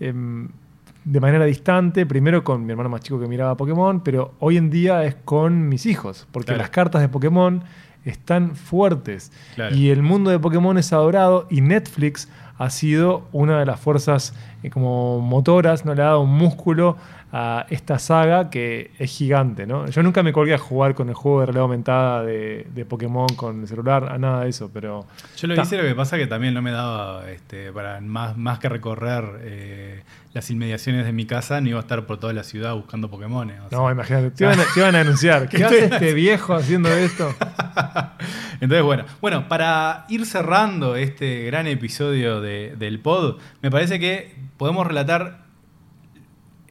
em, 0.00 0.48
de 1.04 1.20
manera 1.20 1.44
distante, 1.44 2.06
primero 2.06 2.42
con 2.42 2.64
mi 2.64 2.70
hermano 2.72 2.88
más 2.88 3.00
chico 3.02 3.20
que 3.20 3.26
miraba 3.26 3.56
Pokémon, 3.56 4.00
pero 4.02 4.34
hoy 4.38 4.56
en 4.56 4.70
día 4.70 5.04
es 5.04 5.14
con 5.24 5.68
mis 5.68 5.84
hijos, 5.86 6.26
porque 6.32 6.46
Claro. 6.48 6.58
las 6.62 6.70
cartas 6.70 7.02
de 7.02 7.08
Pokémon 7.08 7.62
están 8.04 8.56
fuertes 8.56 9.30
Claro. 9.56 9.76
y 9.76 9.90
el 9.90 10.02
mundo 10.02 10.30
de 10.30 10.38
Pokémon 10.38 10.78
es 10.78 10.90
adorado 10.92 11.46
y 11.50 11.60
Netflix 11.60 12.28
ha 12.58 12.70
sido 12.70 13.26
una 13.32 13.58
de 13.58 13.66
las 13.66 13.78
fuerzas 13.80 14.34
como 14.68 15.20
motoras, 15.20 15.86
no 15.86 15.94
le 15.94 16.02
ha 16.02 16.06
dado 16.06 16.20
un 16.20 16.34
músculo 16.34 16.98
a 17.32 17.64
esta 17.70 18.00
saga 18.00 18.50
que 18.50 18.90
es 18.98 19.08
gigante, 19.16 19.64
¿no? 19.64 19.86
Yo 19.88 20.02
nunca 20.02 20.22
me 20.24 20.32
colgué 20.32 20.52
a 20.54 20.58
jugar 20.58 20.96
con 20.96 21.08
el 21.08 21.14
juego 21.14 21.40
de 21.40 21.46
realidad 21.46 21.62
aumentada 21.62 22.24
de, 22.24 22.66
de 22.74 22.84
Pokémon 22.84 23.28
con 23.36 23.60
el 23.62 23.68
celular, 23.68 24.08
a 24.12 24.18
nada 24.18 24.42
de 24.42 24.50
eso, 24.50 24.68
pero 24.74 25.06
Yo 25.36 25.46
lo 25.46 25.54
hice, 25.62 25.76
lo 25.76 25.84
que 25.84 25.94
pasa 25.94 26.16
que 26.18 26.26
también 26.26 26.54
no 26.54 26.60
me 26.60 26.72
daba 26.72 27.30
este, 27.30 27.72
para 27.72 28.00
más, 28.00 28.36
más 28.36 28.58
que 28.58 28.68
recorrer 28.68 29.24
eh, 29.42 30.02
las 30.34 30.50
inmediaciones 30.50 31.04
de 31.06 31.12
mi 31.12 31.24
casa, 31.24 31.60
no 31.60 31.68
iba 31.68 31.78
a 31.78 31.82
estar 31.82 32.04
por 32.04 32.18
toda 32.18 32.32
la 32.32 32.42
ciudad 32.42 32.74
buscando 32.74 33.08
Pokémon. 33.08 33.50
no, 33.70 33.90
imagínate, 33.92 34.32
te 34.32 34.42
iban 34.44 34.58
a, 34.58 34.64
te 34.74 34.80
iban 34.80 34.96
a 34.96 35.00
anunciar, 35.00 35.48
¿qué 35.48 35.64
hace 35.64 35.84
este 35.84 36.12
viejo 36.14 36.54
haciendo 36.54 36.88
esto? 36.88 37.32
Entonces, 38.60 38.82
bueno, 38.84 39.04
bueno, 39.20 39.48
para 39.48 40.04
ir 40.08 40.26
cerrando 40.26 40.96
este 40.96 41.44
gran 41.44 41.66
episodio 41.68 42.40
de- 42.40 42.74
del 42.76 42.98
pod, 43.00 43.36
me 43.62 43.70
parece 43.70 43.98
que 43.98 44.34
podemos 44.60 44.86
relatar 44.86 45.38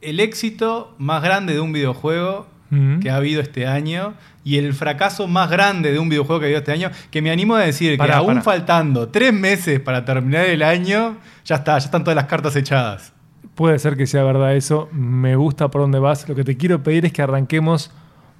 el 0.00 0.20
éxito 0.20 0.94
más 0.98 1.22
grande 1.24 1.54
de 1.54 1.60
un 1.60 1.72
videojuego 1.72 2.46
Mm. 2.70 3.00
que 3.00 3.10
ha 3.10 3.16
habido 3.16 3.40
este 3.42 3.66
año 3.66 4.14
y 4.44 4.56
el 4.58 4.74
fracaso 4.74 5.26
más 5.26 5.50
grande 5.50 5.90
de 5.90 5.98
un 5.98 6.08
videojuego 6.08 6.38
que 6.38 6.46
ha 6.46 6.48
habido 6.50 6.60
este 6.60 6.70
año, 6.70 6.92
que 7.10 7.20
me 7.20 7.32
animo 7.32 7.56
a 7.56 7.62
decir 7.62 7.98
Pará, 7.98 8.12
que 8.12 8.18
aún 8.18 8.28
pará. 8.28 8.42
faltando 8.42 9.08
tres 9.08 9.32
meses 9.32 9.80
para 9.80 10.04
terminar 10.04 10.46
el 10.46 10.62
año, 10.62 11.18
ya 11.44 11.56
está, 11.56 11.76
ya 11.80 11.86
están 11.86 12.04
todas 12.04 12.14
las 12.14 12.26
cartas 12.26 12.54
echadas. 12.54 13.12
Puede 13.56 13.76
ser 13.80 13.96
que 13.96 14.06
sea 14.06 14.22
verdad 14.22 14.54
eso, 14.54 14.88
me 14.92 15.34
gusta 15.34 15.68
por 15.68 15.80
dónde 15.80 15.98
vas, 15.98 16.28
lo 16.28 16.36
que 16.36 16.44
te 16.44 16.56
quiero 16.56 16.80
pedir 16.84 17.06
es 17.06 17.12
que 17.12 17.22
arranquemos 17.22 17.90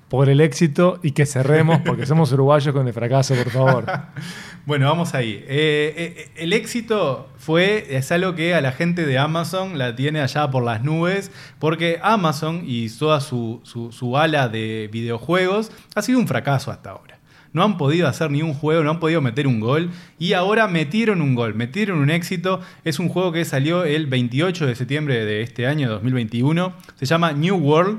por 0.09 0.29
el 0.29 0.41
éxito 0.41 1.01
y 1.03 1.11
que 1.11 1.27
cerremos, 1.27 1.81
porque 1.85 2.07
somos 2.07 2.31
uruguayos 2.35 2.73
con 2.73 2.87
el 2.87 2.93
fracaso, 2.95 3.35
por 3.35 3.51
favor. 3.51 3.85
Bueno, 4.67 4.87
vamos 4.87 5.15
ahí. 5.15 5.43
Eh, 5.49 5.95
eh, 5.97 6.29
el 6.37 6.53
éxito 6.53 7.29
fue, 7.39 7.87
es 7.97 8.13
algo 8.13 8.35
que 8.35 8.55
a 8.55 8.61
la 8.61 8.73
gente 8.73 9.05
de 9.07 9.19
Amazon 9.19 9.79
la 9.79 9.97
tiene 9.97 10.21
allá 10.21 10.51
por 10.51 10.63
las 10.65 10.85
nubes, 10.85 11.33
porque 11.59 11.99
Amazon 12.03 12.63
y 12.67 12.89
toda 12.91 13.21
su, 13.21 13.61
su- 13.65 13.91
su 13.91 14.17
ala 14.17 14.49
de 14.49 14.89
videojuegos 14.93 15.73
ha 15.95 16.03
sido 16.03 16.19
un 16.19 16.29
fracaso 16.29 16.71
hasta 16.71 16.91
ahora. 16.91 17.19
No 17.53 17.65
han 17.65 17.79
podido 17.79 18.07
hacer 18.07 18.31
ni 18.31 18.43
un 18.43 18.55
juego, 18.55 18.85
no 18.85 18.91
han 18.91 19.01
podido 19.01 19.21
meter 19.21 19.49
un 19.49 19.59
gol 19.59 19.91
y 20.21 20.35
ahora 20.35 20.69
metieron 20.69 21.21
un 21.21 21.35
gol, 21.35 21.55
metieron 21.57 21.99
un 21.99 22.11
éxito. 22.11 22.61
Es 22.85 23.01
un 23.01 23.09
juego 23.09 23.33
que 23.33 23.45
salió 23.45 23.83
el 23.85 24.07
28 24.07 24.67
de 24.69 24.77
septiembre 24.77 25.25
de 25.25 25.43
este 25.43 25.67
año 25.67 25.89
2021. 25.91 26.73
Se 26.95 27.07
llama 27.07 27.33
New 27.33 27.57
World. 27.57 27.99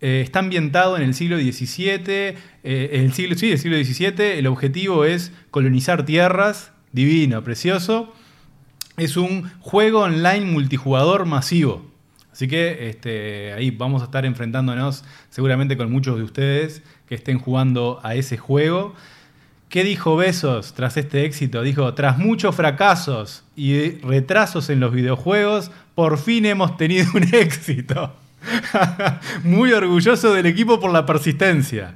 Eh, 0.00 0.20
está 0.24 0.38
ambientado 0.38 0.96
en 0.96 1.02
el 1.02 1.14
siglo 1.14 1.38
XVII, 1.38 2.02
eh, 2.06 2.34
el 2.92 3.12
siglo, 3.12 3.34
sí, 3.36 3.50
el 3.50 3.58
siglo 3.58 3.76
XVII. 3.76 4.38
El 4.38 4.46
objetivo 4.46 5.04
es 5.04 5.32
colonizar 5.50 6.04
tierras, 6.04 6.72
divino, 6.92 7.42
precioso. 7.42 8.12
Es 8.96 9.16
un 9.16 9.50
juego 9.60 10.00
online 10.00 10.46
multijugador 10.46 11.24
masivo. 11.24 11.90
Así 12.32 12.46
que 12.46 12.88
este, 12.88 13.52
ahí 13.52 13.70
vamos 13.72 14.02
a 14.02 14.04
estar 14.04 14.24
enfrentándonos 14.24 15.04
seguramente 15.28 15.76
con 15.76 15.90
muchos 15.90 16.16
de 16.16 16.22
ustedes 16.22 16.82
que 17.08 17.16
estén 17.16 17.38
jugando 17.40 17.98
a 18.04 18.14
ese 18.14 18.36
juego. 18.36 18.94
¿Qué 19.68 19.82
dijo 19.82 20.16
Besos 20.16 20.72
tras 20.72 20.96
este 20.96 21.24
éxito? 21.24 21.62
Dijo, 21.62 21.92
tras 21.94 22.16
muchos 22.16 22.54
fracasos 22.54 23.44
y 23.56 23.90
retrasos 23.98 24.70
en 24.70 24.80
los 24.80 24.92
videojuegos, 24.92 25.72
por 25.94 26.16
fin 26.16 26.46
hemos 26.46 26.76
tenido 26.76 27.06
un 27.14 27.24
éxito. 27.34 28.14
Muy 29.44 29.72
orgulloso 29.72 30.32
del 30.32 30.46
equipo 30.46 30.80
por 30.80 30.92
la 30.92 31.04
persistencia. 31.06 31.94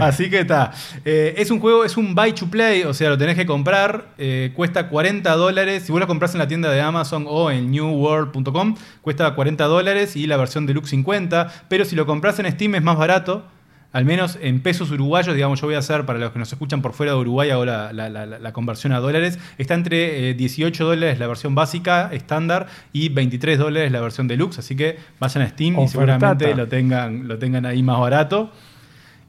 Así 0.00 0.30
que 0.30 0.40
está. 0.40 0.72
Eh, 1.04 1.34
es 1.36 1.50
un 1.50 1.60
juego, 1.60 1.84
es 1.84 1.96
un 1.96 2.14
buy 2.14 2.32
to 2.32 2.46
play, 2.46 2.84
o 2.84 2.94
sea, 2.94 3.10
lo 3.10 3.18
tenés 3.18 3.36
que 3.36 3.46
comprar. 3.46 4.14
eh, 4.18 4.52
cuesta 4.54 4.88
40 4.88 5.34
dólares. 5.36 5.84
Si 5.84 5.92
vos 5.92 6.00
lo 6.00 6.06
compras 6.06 6.34
en 6.34 6.38
la 6.38 6.48
tienda 6.48 6.70
de 6.70 6.80
Amazon 6.80 7.26
o 7.28 7.50
en 7.50 7.70
newworld.com, 7.70 8.76
cuesta 9.02 9.34
40 9.34 9.64
dólares 9.64 10.16
y 10.16 10.26
la 10.26 10.36
versión 10.36 10.66
deluxe 10.66 10.90
50. 10.90 11.66
Pero 11.68 11.84
si 11.84 11.96
lo 11.96 12.06
compras 12.06 12.38
en 12.38 12.50
Steam 12.50 12.74
es 12.74 12.82
más 12.82 12.96
barato. 12.96 13.44
Al 13.92 14.04
menos 14.04 14.38
en 14.40 14.60
pesos 14.60 14.92
uruguayos, 14.92 15.34
digamos, 15.34 15.60
yo 15.60 15.66
voy 15.66 15.74
a 15.74 15.80
hacer, 15.80 16.06
para 16.06 16.18
los 16.20 16.30
que 16.30 16.38
nos 16.38 16.52
escuchan 16.52 16.80
por 16.80 16.92
fuera 16.92 17.12
de 17.12 17.18
Uruguay, 17.18 17.50
hago 17.50 17.64
la, 17.64 17.92
la- 17.92 18.08
la- 18.08 18.24
la 18.26 18.52
conversión 18.52 18.92
a 18.92 19.00
dólares. 19.00 19.38
Está 19.58 19.74
entre 19.74 20.30
eh, 20.30 20.34
18 20.34 20.84
dólares 20.84 21.18
la 21.18 21.26
versión 21.26 21.56
básica, 21.56 22.08
estándar, 22.12 22.68
y 22.92 23.08
23 23.08 23.58
dólares 23.58 23.90
la 23.90 24.00
versión 24.00 24.28
deluxe. 24.28 24.60
Así 24.60 24.76
que 24.76 24.96
vayan 25.18 25.42
a 25.42 25.48
Steam 25.48 25.74
y 25.74 25.88
seguramente 25.88 26.44
lo 26.56 26.68
tengan, 26.68 27.26
lo 27.26 27.38
tengan 27.38 27.66
ahí 27.66 27.82
más 27.82 27.98
barato. 27.98 28.52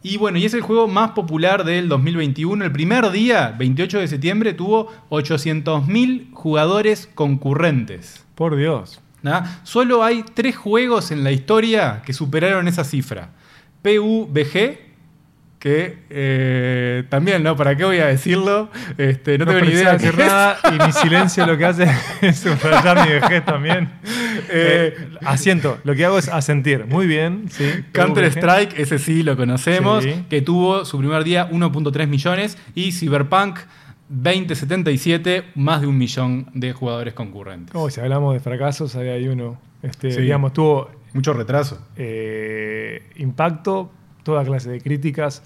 Y 0.03 0.17
bueno, 0.17 0.37
y 0.37 0.45
es 0.45 0.53
el 0.53 0.61
juego 0.61 0.87
más 0.87 1.11
popular 1.11 1.63
del 1.63 1.87
2021. 1.89 2.63
El 2.65 2.71
primer 2.71 3.09
día, 3.11 3.55
28 3.57 3.99
de 3.99 4.07
septiembre, 4.07 4.53
tuvo 4.53 4.91
800.000 5.09 6.33
jugadores 6.33 7.09
concurrentes. 7.15 8.25
Por 8.35 8.55
Dios. 8.55 8.99
Solo 9.63 10.03
hay 10.03 10.23
tres 10.33 10.55
juegos 10.55 11.11
en 11.11 11.23
la 11.23 11.31
historia 11.31 12.01
que 12.05 12.13
superaron 12.13 12.67
esa 12.67 12.83
cifra. 12.83 13.29
PUBG, 13.81 14.77
que 15.59 15.97
eh, 16.09 17.03
también, 17.09 17.43
¿no? 17.43 17.55
¿Para 17.55 17.75
qué 17.77 17.83
voy 17.85 17.99
a 17.99 18.07
decirlo? 18.07 18.69
Este, 18.97 19.37
no, 19.37 19.45
No, 19.45 19.51
tengo 19.51 19.65
ni 19.65 19.73
idea. 19.73 19.93
es. 19.95 20.17
nada 20.17 20.57
y 20.73 20.85
mi 20.87 20.91
silencio 20.91 21.45
lo 21.45 21.55
que 21.57 21.65
hace 21.65 21.85
es 22.21 22.39
subrayar 22.39 23.07
mi 23.07 23.13
vejez 23.13 23.45
también. 23.45 23.89
Eh, 24.53 24.95
Eh, 24.97 25.07
asiento, 25.23 25.77
lo 25.83 25.93
que 25.95 26.03
hago 26.03 26.17
es 26.17 26.27
asentir. 26.27 26.85
Muy 26.85 27.05
bien, 27.05 27.45
sí. 27.49 27.63
Counter 27.93 28.25
PUBG. 28.25 28.37
Strike, 28.37 28.79
ese 28.79 28.97
sí 28.97 29.21
lo 29.23 29.37
conocemos, 29.37 30.03
Sí. 30.03 30.25
que 30.29 30.41
tuvo 30.41 30.83
su 30.83 30.97
primer 30.97 31.23
día 31.23 31.47
1.3 31.51 32.07
millones 32.07 32.57
y 32.73 32.91
Cyberpunk 32.91 33.59
2077 34.09 35.43
más 35.55 35.81
de 35.81 35.87
un 35.87 35.97
millón 35.97 36.47
de 36.53 36.73
jugadores 36.73 37.13
concurrentes. 37.13 37.73
Oh, 37.75 37.89
si 37.89 38.01
hablamos 38.01 38.33
de 38.33 38.39
fracasos, 38.39 38.95
ahí 38.95 39.09
hay 39.09 39.27
uno. 39.27 39.59
Este, 39.83 40.11
Sí. 40.11 40.21
Digamos, 40.21 40.53
tuvo 40.53 40.89
Mucho 41.13 41.33
retraso. 41.33 41.77
Eh, 41.97 42.70
impacto, 43.15 43.91
toda 44.23 44.43
clase 44.43 44.69
de 44.69 44.81
críticas. 44.81 45.43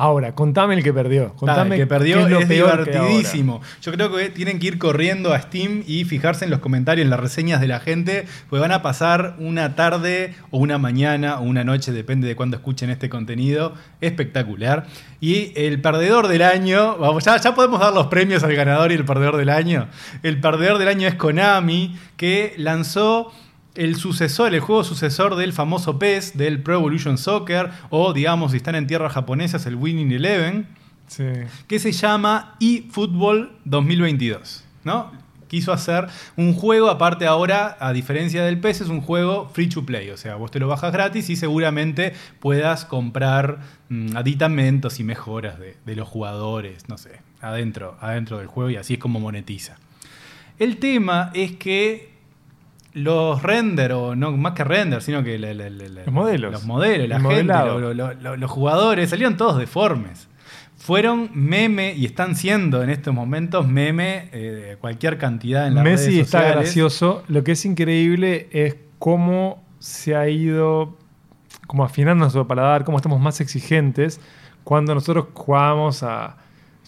Ahora, 0.00 0.34
contame 0.34 0.76
el 0.76 0.82
que 0.82 0.94
perdió. 0.94 1.34
Contame 1.34 1.74
el 1.74 1.82
que 1.82 1.86
perdió 1.86 2.20
es, 2.20 2.30
lo 2.30 2.40
peor 2.48 2.86
divertidísimo. 2.86 3.60
Yo 3.82 3.92
creo 3.92 4.10
que 4.10 4.30
tienen 4.30 4.58
que 4.58 4.68
ir 4.68 4.78
corriendo 4.78 5.34
a 5.34 5.38
Steam 5.38 5.84
y 5.86 6.04
fijarse 6.04 6.46
en 6.46 6.50
los 6.50 6.60
comentarios, 6.60 7.04
en 7.04 7.10
las 7.10 7.20
reseñas 7.20 7.60
de 7.60 7.66
la 7.66 7.80
gente, 7.80 8.24
pues 8.48 8.62
van 8.62 8.72
a 8.72 8.80
pasar 8.80 9.36
una 9.38 9.74
tarde 9.74 10.34
o 10.50 10.56
una 10.56 10.78
mañana 10.78 11.38
o 11.38 11.42
una 11.42 11.64
noche, 11.64 11.92
depende 11.92 12.26
de 12.26 12.34
cuándo 12.34 12.56
escuchen 12.56 12.88
este 12.88 13.10
contenido, 13.10 13.74
espectacular. 14.00 14.86
Y 15.20 15.52
el 15.54 15.82
perdedor 15.82 16.28
del 16.28 16.40
año, 16.40 16.96
vamos, 16.96 17.22
ya, 17.24 17.36
ya 17.36 17.54
podemos 17.54 17.78
dar 17.78 17.92
los 17.92 18.06
premios 18.06 18.42
al 18.42 18.54
ganador 18.54 18.92
y 18.92 18.94
el 18.94 19.04
perdedor 19.04 19.36
del 19.36 19.50
año. 19.50 19.88
El 20.22 20.40
perdedor 20.40 20.78
del 20.78 20.88
año 20.88 21.08
es 21.08 21.16
Konami, 21.16 21.94
que 22.16 22.54
lanzó 22.56 23.34
el 23.74 23.96
sucesor, 23.96 24.54
el 24.54 24.60
juego 24.60 24.84
sucesor 24.84 25.36
del 25.36 25.52
famoso 25.52 25.98
PES, 25.98 26.36
del 26.36 26.62
Pro 26.62 26.74
Evolution 26.74 27.18
Soccer, 27.18 27.70
o 27.90 28.12
digamos, 28.12 28.50
si 28.52 28.56
están 28.58 28.74
en 28.74 28.86
tierras 28.86 29.12
japonesas, 29.12 29.66
el 29.66 29.76
Winning 29.76 30.12
Eleven, 30.12 30.66
Sí. 31.06 31.24
que 31.66 31.78
se 31.80 31.90
llama 31.90 32.56
eFootball 32.60 33.52
2022, 33.64 34.64
¿no? 34.84 35.10
Quiso 35.48 35.72
hacer 35.72 36.06
un 36.36 36.54
juego, 36.54 36.88
aparte 36.88 37.26
ahora, 37.26 37.76
a 37.80 37.92
diferencia 37.92 38.44
del 38.44 38.60
PES, 38.60 38.82
es 38.82 38.88
un 38.88 39.00
juego 39.00 39.50
free 39.52 39.68
to 39.68 39.84
play. 39.84 40.10
O 40.10 40.16
sea, 40.16 40.36
vos 40.36 40.52
te 40.52 40.60
lo 40.60 40.68
bajas 40.68 40.92
gratis 40.92 41.28
y 41.28 41.34
seguramente 41.34 42.12
puedas 42.38 42.84
comprar 42.84 43.58
mm, 43.88 44.16
aditamentos 44.16 45.00
y 45.00 45.04
mejoras 45.04 45.58
de, 45.58 45.76
de 45.84 45.96
los 45.96 46.06
jugadores, 46.06 46.88
no 46.88 46.96
sé, 46.96 47.20
adentro, 47.40 47.96
adentro 48.00 48.38
del 48.38 48.46
juego 48.46 48.70
y 48.70 48.76
así 48.76 48.94
es 48.94 49.00
como 49.00 49.18
monetiza. 49.18 49.74
El 50.60 50.76
tema 50.76 51.32
es 51.34 51.52
que 51.56 52.09
los 52.92 53.42
render, 53.42 53.92
o 53.92 54.16
no 54.16 54.32
más 54.32 54.52
que 54.54 54.64
render, 54.64 55.02
sino 55.02 55.22
que 55.22 55.38
la- 55.38 55.54
la- 55.54 55.70
la- 55.70 55.88
la- 55.88 56.02
Los 56.04 56.12
modelos. 56.12 56.52
los 56.52 56.64
modelos, 56.64 57.08
la 57.08 57.16
gente, 57.16 57.28
modelado. 57.28 57.78
lo- 57.80 57.94
lo- 57.94 58.14
lo- 58.14 58.36
los 58.36 58.50
jugadores, 58.50 59.10
salieron 59.10 59.36
todos 59.36 59.58
deformes. 59.58 60.28
Fueron 60.76 61.30
meme 61.34 61.94
y 61.94 62.06
están 62.06 62.34
siendo 62.34 62.82
en 62.82 62.88
estos 62.90 63.12
momentos 63.14 63.68
meme 63.68 64.28
eh, 64.32 64.38
de 64.70 64.76
cualquier 64.76 65.18
cantidad 65.18 65.66
en 65.66 65.74
las 65.74 65.84
Messi 65.84 66.06
redes 66.10 66.20
está 66.24 66.42
gracioso. 66.50 67.22
Lo 67.28 67.44
que 67.44 67.52
es 67.52 67.64
increíble 67.66 68.48
es 68.50 68.76
cómo 68.98 69.62
se 69.78 70.16
ha 70.16 70.28
ido 70.28 70.96
como 71.66 71.84
afinando 71.84 72.24
nuestro 72.24 72.48
paladar, 72.48 72.84
cómo 72.84 72.96
estamos 72.96 73.20
más 73.20 73.40
exigentes 73.40 74.20
cuando 74.64 74.94
nosotros 74.94 75.26
jugábamos 75.34 76.02
a... 76.02 76.36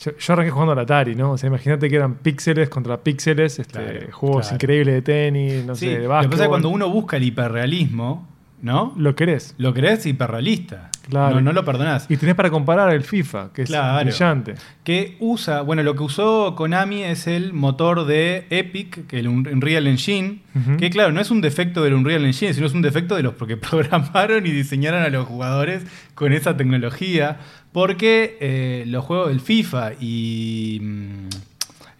Yo, 0.00 0.11
yo 0.18 0.33
arranqué 0.33 0.50
jugando 0.50 0.72
al 0.72 0.78
Atari, 0.81 1.14
¿no? 1.14 1.33
O 1.33 1.38
sea, 1.38 1.48
imagínate 1.48 1.88
que 1.88 1.96
eran 1.96 2.14
píxeles 2.16 2.68
contra 2.68 2.98
píxeles, 3.02 3.59
este, 3.59 3.72
Claro, 3.78 4.00
juegos 4.12 4.42
claro. 4.48 4.55
increíbles 4.57 4.94
de 4.96 5.02
tenis, 5.02 5.64
no 5.64 5.74
Sí, 5.76 5.87
sé, 5.87 5.90
de 5.92 6.09
lo 6.09 6.20
que 6.20 6.28
pasa 6.28 6.35
es 6.35 6.40
que 6.42 6.48
cuando 6.48 6.68
uno 6.70 6.88
busca 6.90 7.16
el 7.18 7.22
hiperrealismo, 7.24 8.28
¿no? 8.62 8.94
Lo 8.96 9.14
querés. 9.14 9.55
Lo 9.59 9.75
crees 9.75 10.07
hiperrealista. 10.07 10.88
Claro. 11.09 11.35
No, 11.35 11.40
no 11.40 11.53
lo 11.53 11.64
perdonás. 11.64 12.07
Y 12.09 12.16
tenés 12.16 12.37
para 12.37 12.48
comparar 12.48 12.92
el 12.94 13.03
FIFA, 13.03 13.51
que 13.53 13.62
es 13.62 13.70
brillante. 14.05 14.55
que 14.85 15.16
usa, 15.18 15.62
bueno, 15.62 15.83
lo 15.83 15.96
que 15.96 16.05
usó 16.05 16.55
Konami 16.55 17.03
es 17.03 17.27
el 17.27 17.53
motor 17.53 18.07
de 18.07 18.46
Epic, 18.51 19.09
que 19.09 19.18
el 19.18 19.27
Un- 19.27 19.48
Unreal 19.48 19.88
Engine, 19.88 20.42
que 20.79 20.90
claro, 20.90 21.11
no 21.11 21.20
es 21.20 21.33
un 21.33 21.40
defecto 21.40 21.83
del 21.83 21.94
Unreal 21.94 22.25
Engine, 22.25 22.55
sino 22.55 22.66
es 22.68 22.72
un 22.72 22.83
defecto 22.83 23.16
de 23.16 23.25
los 23.25 23.35
que 23.35 23.57
programaron 23.70 24.46
y 24.46 24.51
diseñaron 24.53 25.03
a 25.03 25.09
los 25.09 25.27
jugadores 25.27 25.85
con 26.14 26.33
esa 26.33 26.57
tecnología, 26.57 27.38
porque 27.72 28.37
eh, 28.40 28.85
los 28.87 29.05
juegos 29.05 29.29
del 29.31 29.40
FIFA 29.40 29.94
y 30.01 30.79
mm, 30.81 31.29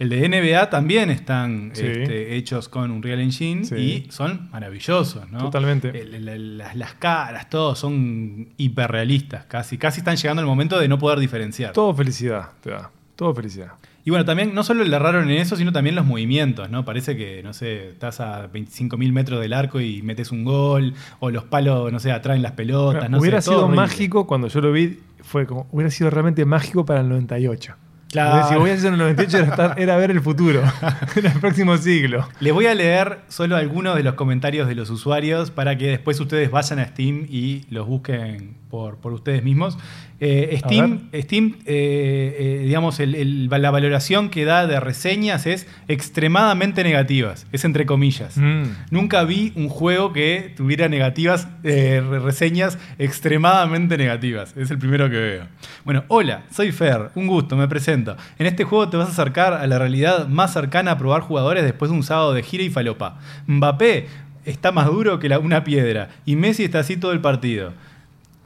el 0.02 0.08
de 0.08 0.28
NBA 0.28 0.68
también 0.70 1.10
están 1.10 1.70
Sí. 1.74 1.86
este, 1.86 2.36
hechos 2.36 2.68
con 2.68 2.90
Unreal 2.90 3.20
Engine 3.20 3.64
Sí. 3.64 3.74
y 3.76 4.10
son 4.10 4.48
maravillosos, 4.50 5.30
¿no? 5.30 5.38
Totalmente. 5.38 5.88
El- 5.90 6.14
el- 6.14 6.28
el- 6.28 6.58
las, 6.58 6.74
las 6.76 6.94
caras, 6.94 7.48
todo 7.48 7.74
son 7.74 8.48
hiperrealistas, 8.56 9.44
casi. 9.46 9.78
Casi 9.78 10.00
están 10.00 10.16
llegando 10.16 10.40
al 10.40 10.46
momento 10.46 10.78
de 10.78 10.88
no 10.88 10.98
poder 10.98 11.18
diferenciar. 11.18 11.72
Todo 11.72 11.94
felicidad 11.94 12.50
te 12.62 12.70
da. 12.70 12.90
Todo 13.16 13.34
felicidad. 13.34 13.72
Y 14.04 14.10
bueno, 14.10 14.24
también 14.24 14.52
no 14.52 14.64
solo 14.64 14.82
le 14.82 14.96
erraron 14.96 15.30
en 15.30 15.36
eso, 15.38 15.54
sino 15.54 15.70
también 15.70 15.94
los 15.94 16.04
movimientos, 16.04 16.68
¿no? 16.68 16.84
Parece 16.84 17.16
que, 17.16 17.40
no 17.44 17.52
sé, 17.52 17.90
estás 17.90 18.18
a 18.18 18.48
25.000 18.48 19.12
metros 19.12 19.40
del 19.40 19.52
arco 19.52 19.80
y 19.80 20.02
metes 20.02 20.32
un 20.32 20.42
gol, 20.42 20.94
o 21.20 21.30
los 21.30 21.44
palos, 21.44 21.92
no 21.92 22.00
sé, 22.00 22.10
atraen 22.10 22.42
las 22.42 22.52
pelotas, 22.52 23.08
no 23.08 23.18
hubiera 23.18 23.40
sé, 23.40 23.50
sido 23.50 23.60
horrible. 23.66 23.76
mágico 23.76 24.26
cuando 24.26 24.48
yo 24.48 24.60
lo 24.60 24.72
vi, 24.72 24.98
fue 25.22 25.46
como, 25.46 25.68
hubiera 25.70 25.90
sido 25.90 26.10
realmente 26.10 26.44
mágico 26.44 26.84
para 26.84 27.00
el 27.02 27.08
98. 27.08 27.76
Claro. 28.12 28.48
Si 28.48 28.55
voy 28.57 28.70
a 28.70 28.75
hacer 28.75 28.88
en 28.88 28.92
el 28.94 28.98
98 29.01 29.38
era, 29.38 29.46
estar- 29.48 29.75
era 29.81 29.96
ver 29.96 30.11
el 30.11 30.20
futuro, 30.20 30.62
era 31.16 31.33
el 31.33 31.40
próximo 31.40 31.77
siglo. 31.79 32.29
Les 32.40 32.53
voy 32.53 32.66
a 32.66 32.75
leer 32.75 33.20
solo 33.29 33.57
algunos 33.57 33.96
de 33.96 34.03
los 34.03 34.14
comentarios 34.14 34.68
de 34.68 34.75
los 34.75 34.90
usuarios 34.90 35.51
para 35.51 35.77
que 35.79 35.87
después 35.88 36.20
ustedes 36.20 36.51
vayan 36.51 36.79
a 36.79 36.87
Steam 36.87 37.27
y 37.29 37.64
los 37.70 37.87
busquen 37.87 38.57
por, 38.72 38.96
por 38.96 39.12
ustedes 39.12 39.44
mismos. 39.44 39.76
Eh, 40.18 40.58
Steam, 40.58 41.11
Steam 41.14 41.56
eh, 41.66 42.37
eh, 42.38 42.62
digamos, 42.64 43.00
el- 43.00 43.14
el- 43.14 43.48
la 43.50 43.70
valoración 43.70 44.30
que 44.30 44.46
da 44.46 44.66
de 44.66 44.80
reseñas 44.80 45.44
es 45.46 45.66
extremadamente 45.88 46.82
negativas, 46.82 47.46
es 47.52 47.66
entre 47.66 47.85
comillas. 47.85 48.38
Mm. 48.38 48.62
Nunca 48.90 49.24
vi 49.24 49.52
un 49.56 49.68
juego 49.68 50.14
que 50.14 50.54
tuviera 50.56 50.88
negativas, 50.88 51.48
re- 51.62 52.00
reseñas 52.20 52.78
extremadamente 52.98 53.98
negativas. 53.98 54.56
Es 54.56 54.70
el 54.70 54.78
primero 54.78 55.11
que 55.11 55.18
veo. 55.18 55.44
Bueno, 55.85 56.04
hola, 56.08 56.44
soy 56.50 56.72
Fer, 56.72 57.11
un 57.14 57.26
gusto, 57.26 57.56
me 57.56 57.68
presento. 57.68 58.16
En 58.38 58.46
este 58.46 58.64
juego 58.64 58.88
te 58.88 58.96
vas 58.96 59.08
a 59.08 59.12
acercar 59.12 59.52
a 59.52 59.66
la 59.66 59.78
realidad 59.78 60.28
más 60.28 60.54
cercana 60.54 60.92
a 60.92 60.98
probar 60.98 61.20
jugadores 61.20 61.62
después 61.62 61.90
de 61.90 61.96
un 61.98 62.02
sábado 62.04 62.32
de 62.32 62.42
gira 62.42 62.64
y 62.64 62.70
falopa. 62.70 63.18
Mbappé 63.46 64.06
está 64.46 64.72
más 64.72 64.87
duro 64.87 65.18
que 65.18 65.28
la- 65.28 65.38
una 65.38 65.62
piedra 65.62 66.08
y 66.24 66.37
Messi 66.37 66.64
está 66.64 66.78
así 66.80 66.96
todo 66.96 67.12
el 67.12 67.20
partido. 67.20 67.74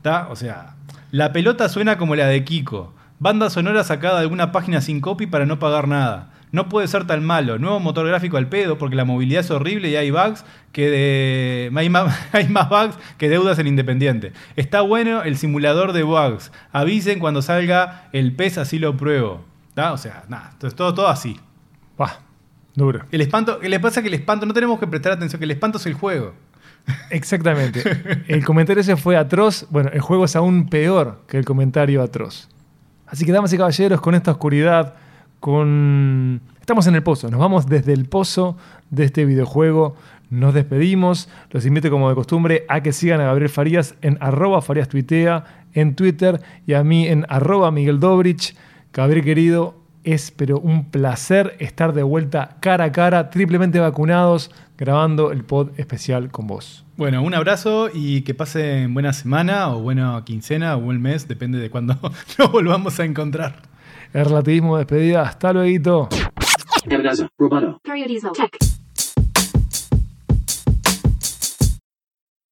¿Está? 0.06 0.28
O 0.28 0.36
sea, 0.36 0.76
la 1.10 1.32
pelota 1.32 1.68
suena 1.68 1.98
como 1.98 2.14
la 2.14 2.28
de 2.28 2.44
Kiko. 2.44 2.94
Banda 3.18 3.50
sonora 3.50 3.82
sacada 3.82 4.18
de 4.18 4.20
alguna 4.20 4.52
página 4.52 4.80
sin 4.80 5.00
copy 5.00 5.26
para 5.26 5.46
no 5.46 5.58
pagar 5.58 5.88
nada. 5.88 6.30
No 6.52 6.68
puede 6.68 6.86
ser 6.86 7.08
tan 7.08 7.24
malo. 7.24 7.58
Nuevo 7.58 7.80
motor 7.80 8.06
gráfico 8.06 8.36
al 8.36 8.48
pedo 8.48 8.78
porque 8.78 8.94
la 8.94 9.04
movilidad 9.04 9.40
es 9.40 9.50
horrible 9.50 9.88
y 9.88 9.96
hay 9.96 10.12
bugs 10.12 10.44
que 10.70 10.90
de... 10.90 11.72
hay, 11.76 11.90
más, 11.90 12.16
hay 12.32 12.46
más 12.46 12.68
bugs 12.68 12.96
que 13.18 13.28
deudas 13.28 13.58
en 13.58 13.66
Independiente. 13.66 14.32
Está 14.54 14.80
bueno 14.80 15.24
el 15.24 15.36
simulador 15.38 15.92
de 15.92 16.04
bugs. 16.04 16.52
Avisen 16.70 17.18
cuando 17.18 17.42
salga 17.42 18.08
el 18.12 18.30
PES, 18.32 18.58
así 18.58 18.78
lo 18.78 18.96
pruebo. 18.96 19.44
¿Está? 19.70 19.92
O 19.92 19.98
sea, 19.98 20.22
nada, 20.28 20.50
entonces 20.52 20.76
todo, 20.76 20.94
todo 20.94 21.08
así. 21.08 21.36
Duro. 22.76 23.06
El 23.10 23.22
espanto, 23.22 23.58
¿qué 23.58 23.68
les 23.68 23.80
pasa 23.80 24.02
que 24.02 24.08
el 24.08 24.14
espanto, 24.14 24.46
no 24.46 24.54
tenemos 24.54 24.78
que 24.78 24.86
prestar 24.86 25.10
atención, 25.10 25.40
que 25.40 25.46
el 25.46 25.50
espanto 25.50 25.78
es 25.78 25.86
el 25.86 25.94
juego. 25.94 26.34
Exactamente. 27.10 27.82
El 28.28 28.44
comentario 28.44 28.80
ese 28.80 28.96
fue 28.96 29.16
atroz. 29.16 29.66
Bueno, 29.70 29.90
el 29.92 30.00
juego 30.00 30.24
es 30.24 30.36
aún 30.36 30.68
peor 30.68 31.22
que 31.26 31.38
el 31.38 31.44
comentario 31.44 32.02
atroz. 32.02 32.48
Así 33.06 33.24
que, 33.24 33.32
damas 33.32 33.52
y 33.52 33.56
caballeros, 33.56 34.00
con 34.00 34.14
esta 34.14 34.32
oscuridad, 34.32 34.94
con... 35.40 36.40
Estamos 36.60 36.86
en 36.88 36.96
el 36.96 37.02
pozo. 37.02 37.30
Nos 37.30 37.38
vamos 37.38 37.66
desde 37.66 37.92
el 37.92 38.06
pozo 38.06 38.56
de 38.90 39.04
este 39.04 39.24
videojuego. 39.24 39.96
Nos 40.30 40.54
despedimos. 40.54 41.28
Los 41.50 41.64
invito, 41.66 41.90
como 41.90 42.08
de 42.08 42.16
costumbre, 42.16 42.64
a 42.68 42.80
que 42.80 42.92
sigan 42.92 43.20
a 43.20 43.24
Gabriel 43.24 43.48
Farías 43.50 43.94
en 44.02 44.18
arroba 44.20 44.60
Farías 44.62 44.88
Tuitea 44.88 45.44
en 45.74 45.94
Twitter 45.94 46.40
y 46.66 46.74
a 46.74 46.82
mí 46.82 47.06
en 47.06 47.24
arroba 47.28 47.70
Miguel 47.70 48.00
Dobrich. 48.00 48.56
Gabriel 48.92 49.24
querido, 49.24 49.76
es 50.06 50.30
pero 50.30 50.58
un 50.58 50.90
placer 50.90 51.56
estar 51.58 51.92
de 51.92 52.02
vuelta 52.02 52.56
cara 52.60 52.84
a 52.84 52.92
cara, 52.92 53.28
triplemente 53.28 53.80
vacunados, 53.80 54.50
grabando 54.78 55.32
el 55.32 55.44
pod 55.44 55.70
especial 55.78 56.30
con 56.30 56.46
vos. 56.46 56.86
Bueno, 56.96 57.22
un 57.22 57.34
abrazo 57.34 57.90
y 57.92 58.22
que 58.22 58.32
pasen 58.32 58.94
buena 58.94 59.12
semana 59.12 59.68
o 59.74 59.80
buena 59.80 60.22
quincena 60.24 60.76
o 60.76 60.80
buen 60.80 61.02
mes, 61.02 61.28
depende 61.28 61.58
de 61.58 61.68
cuándo 61.68 61.98
nos 62.38 62.52
volvamos 62.52 62.98
a 63.00 63.04
encontrar. 63.04 63.56
El 64.12 64.24
relativismo 64.24 64.76
de 64.76 64.84
despedida. 64.84 65.22
Hasta 65.22 65.52
luego. 65.52 66.08
Roboto. 67.36 67.80
Periodismo. 67.82 68.32
Tech. 68.32 68.56